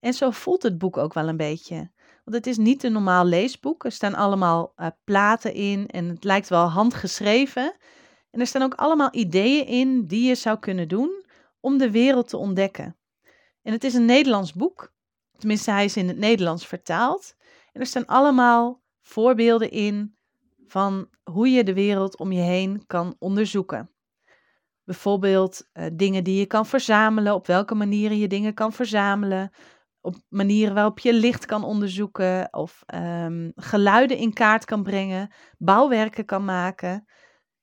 En 0.00 0.12
zo 0.12 0.30
voelt 0.30 0.62
het 0.62 0.78
boek 0.78 0.96
ook 0.96 1.14
wel 1.14 1.28
een 1.28 1.36
beetje. 1.36 1.90
Want 2.24 2.36
het 2.36 2.46
is 2.46 2.56
niet 2.56 2.82
een 2.82 2.92
normaal 2.92 3.24
leesboek. 3.24 3.84
Er 3.84 3.92
staan 3.92 4.14
allemaal 4.14 4.72
uh, 4.76 4.86
platen 5.04 5.54
in 5.54 5.86
en 5.86 6.08
het 6.08 6.24
lijkt 6.24 6.48
wel 6.48 6.68
handgeschreven. 6.68 7.72
En 8.30 8.40
er 8.40 8.46
staan 8.46 8.62
ook 8.62 8.74
allemaal 8.74 9.08
ideeën 9.12 9.66
in 9.66 10.06
die 10.06 10.28
je 10.28 10.34
zou 10.34 10.58
kunnen 10.58 10.88
doen 10.88 11.24
om 11.60 11.78
de 11.78 11.90
wereld 11.90 12.28
te 12.28 12.36
ontdekken. 12.36 12.96
En 13.62 13.72
het 13.72 13.84
is 13.84 13.94
een 13.94 14.04
Nederlands 14.04 14.52
boek. 14.52 14.96
Tenminste, 15.38 15.70
hij 15.70 15.84
is 15.84 15.96
in 15.96 16.08
het 16.08 16.18
Nederlands 16.18 16.66
vertaald. 16.66 17.34
En 17.72 17.80
er 17.80 17.86
staan 17.86 18.06
allemaal 18.06 18.82
voorbeelden 19.00 19.70
in 19.70 20.16
van 20.66 21.08
hoe 21.24 21.48
je 21.50 21.64
de 21.64 21.74
wereld 21.74 22.18
om 22.18 22.32
je 22.32 22.40
heen 22.40 22.86
kan 22.86 23.16
onderzoeken. 23.18 23.90
Bijvoorbeeld 24.84 25.68
uh, 25.72 25.86
dingen 25.92 26.24
die 26.24 26.38
je 26.38 26.46
kan 26.46 26.66
verzamelen, 26.66 27.34
op 27.34 27.46
welke 27.46 27.74
manieren 27.74 28.18
je 28.18 28.28
dingen 28.28 28.54
kan 28.54 28.72
verzamelen, 28.72 29.50
op 30.00 30.16
manieren 30.28 30.74
waarop 30.74 30.98
je 30.98 31.12
licht 31.12 31.46
kan 31.46 31.64
onderzoeken 31.64 32.48
of 32.50 32.82
um, 32.94 33.52
geluiden 33.54 34.16
in 34.16 34.32
kaart 34.32 34.64
kan 34.64 34.82
brengen, 34.82 35.32
bouwwerken 35.58 36.24
kan 36.24 36.44
maken. 36.44 37.08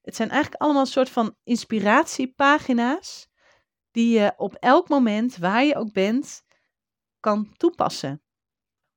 Het 0.01 0.15
zijn 0.15 0.29
eigenlijk 0.29 0.61
allemaal 0.61 0.81
een 0.81 0.88
soort 0.88 1.09
van 1.09 1.35
inspiratiepagina's 1.43 3.27
die 3.91 4.19
je 4.19 4.33
op 4.38 4.55
elk 4.55 4.89
moment, 4.89 5.38
waar 5.38 5.63
je 5.63 5.75
ook 5.75 5.93
bent, 5.93 6.44
kan 7.25 7.53
toepassen. 7.57 8.21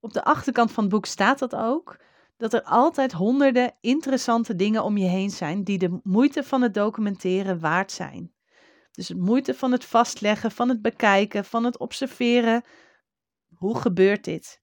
Op 0.00 0.12
de 0.12 0.24
achterkant 0.24 0.72
van 0.72 0.84
het 0.84 0.92
boek 0.92 1.06
staat 1.06 1.38
dat 1.38 1.54
ook, 1.54 2.00
dat 2.36 2.52
er 2.52 2.62
altijd 2.62 3.12
honderden 3.12 3.74
interessante 3.80 4.54
dingen 4.54 4.84
om 4.84 4.96
je 4.96 5.08
heen 5.08 5.30
zijn 5.30 5.64
die 5.64 5.78
de 5.78 6.00
moeite 6.02 6.42
van 6.42 6.62
het 6.62 6.74
documenteren 6.74 7.60
waard 7.60 7.92
zijn. 7.92 8.32
Dus 8.92 9.06
de 9.06 9.16
moeite 9.16 9.54
van 9.54 9.72
het 9.72 9.84
vastleggen, 9.84 10.50
van 10.50 10.68
het 10.68 10.82
bekijken, 10.82 11.44
van 11.44 11.64
het 11.64 11.78
observeren. 11.78 12.62
Hoe 13.54 13.78
gebeurt 13.78 14.24
dit? 14.24 14.60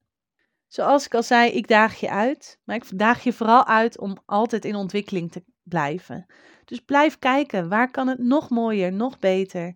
Zoals 0.68 1.06
ik 1.06 1.16
al 1.16 1.24
zei, 1.24 1.52
ik 1.52 1.68
daag 1.68 2.00
je 2.00 2.10
uit, 2.10 2.60
maar 2.64 2.76
ik 2.76 3.00
daag 3.00 3.24
je 3.24 3.34
vooral 3.34 3.66
uit 3.66 4.00
om 4.00 4.18
altijd 4.26 4.66
in 4.66 4.76
ontwikkeling 4.76 5.32
te 5.32 5.44
blijven. 5.64 6.26
Dus 6.66 6.80
blijf 6.80 7.20
kijken, 7.20 7.70
waar 7.70 7.92
kan 7.92 8.08
het 8.08 8.20
nog 8.20 8.50
mooier, 8.50 8.94
nog 8.94 9.20
beter? 9.20 9.76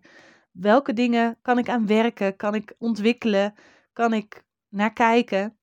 Welke 0.52 0.92
dingen 0.92 1.38
kan 1.42 1.58
ik 1.58 1.68
aan 1.68 1.86
werken, 1.86 2.36
kan 2.36 2.54
ik 2.54 2.74
ontwikkelen? 2.78 3.54
Kan 3.92 4.12
ik 4.12 4.44
naar 4.68 4.92
kijken, 4.92 5.58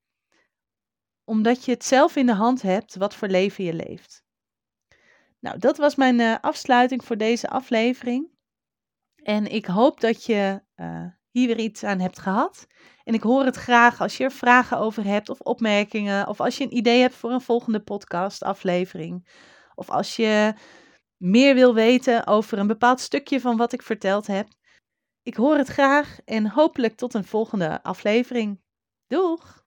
omdat 1.23 1.65
je 1.65 1.71
het 1.71 1.85
zelf 1.85 2.15
in 2.15 2.25
de 2.25 2.33
hand 2.33 2.61
hebt 2.61 2.95
wat 2.95 3.15
voor 3.15 3.27
leven 3.27 3.63
je 3.63 3.73
leeft. 3.73 4.25
Nou, 5.39 5.59
dat 5.59 5.77
was 5.77 5.95
mijn 5.95 6.19
uh, 6.19 6.35
afsluiting 6.41 7.03
voor 7.05 7.17
deze 7.17 7.49
aflevering. 7.49 8.29
En 9.15 9.51
ik 9.51 9.65
hoop 9.65 9.99
dat 9.99 10.25
je 10.25 10.61
uh, 10.75 11.05
hier 11.31 11.47
weer 11.47 11.59
iets 11.59 11.83
aan 11.83 11.99
hebt 11.99 12.19
gehad. 12.19 12.67
En 13.03 13.13
ik 13.13 13.23
hoor 13.23 13.45
het 13.45 13.55
graag 13.55 14.01
als 14.01 14.17
je 14.17 14.23
er 14.23 14.31
vragen 14.31 14.77
over 14.77 15.03
hebt 15.03 15.29
of 15.29 15.39
opmerkingen. 15.39 16.27
Of 16.27 16.41
als 16.41 16.57
je 16.57 16.63
een 16.63 16.77
idee 16.77 17.01
hebt 17.01 17.15
voor 17.15 17.31
een 17.31 17.41
volgende 17.41 17.79
podcast 17.79 18.43
aflevering. 18.43 19.27
Of 19.75 19.89
als 19.89 20.15
je 20.15 20.53
meer 21.17 21.55
wil 21.55 21.73
weten 21.73 22.27
over 22.27 22.57
een 22.57 22.67
bepaald 22.67 22.99
stukje 22.99 23.41
van 23.41 23.57
wat 23.57 23.73
ik 23.73 23.81
verteld 23.81 24.27
heb. 24.27 24.47
Ik 25.27 25.35
hoor 25.35 25.57
het 25.57 25.67
graag 25.67 26.17
en 26.25 26.49
hopelijk 26.49 26.97
tot 26.97 27.13
een 27.13 27.23
volgende 27.23 27.83
aflevering. 27.83 28.59
Doeg! 29.07 29.65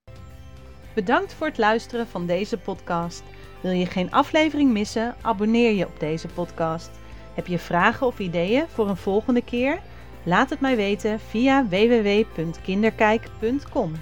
Bedankt 0.95 1.33
voor 1.33 1.47
het 1.47 1.57
luisteren 1.57 2.07
van 2.07 2.25
deze 2.25 2.57
podcast. 2.57 3.23
Wil 3.61 3.71
je 3.71 3.85
geen 3.85 4.11
aflevering 4.11 4.71
missen? 4.71 5.15
Abonneer 5.21 5.73
je 5.73 5.87
op 5.87 5.99
deze 5.99 6.27
podcast. 6.27 6.89
Heb 7.33 7.47
je 7.47 7.59
vragen 7.59 8.07
of 8.07 8.19
ideeën 8.19 8.67
voor 8.67 8.89
een 8.89 8.97
volgende 8.97 9.43
keer? 9.43 9.81
Laat 10.23 10.49
het 10.49 10.59
mij 10.59 10.75
weten 10.75 11.19
via 11.19 11.67
www.kinderkijk.com 11.67 13.93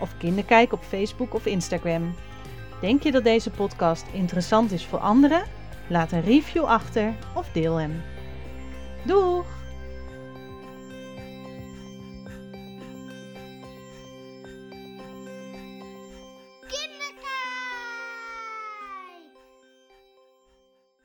of 0.00 0.16
Kinderkijk 0.18 0.72
op 0.72 0.82
Facebook 0.82 1.34
of 1.34 1.46
Instagram. 1.46 2.14
Denk 2.80 3.02
je 3.02 3.12
dat 3.12 3.24
deze 3.24 3.50
podcast 3.50 4.06
interessant 4.12 4.72
is 4.72 4.86
voor 4.86 4.98
anderen? 4.98 5.44
Laat 5.88 6.12
een 6.12 6.24
review 6.24 6.64
achter 6.64 7.14
of 7.34 7.48
deel 7.52 7.76
hem. 7.76 8.02
Doeg! 9.04 9.63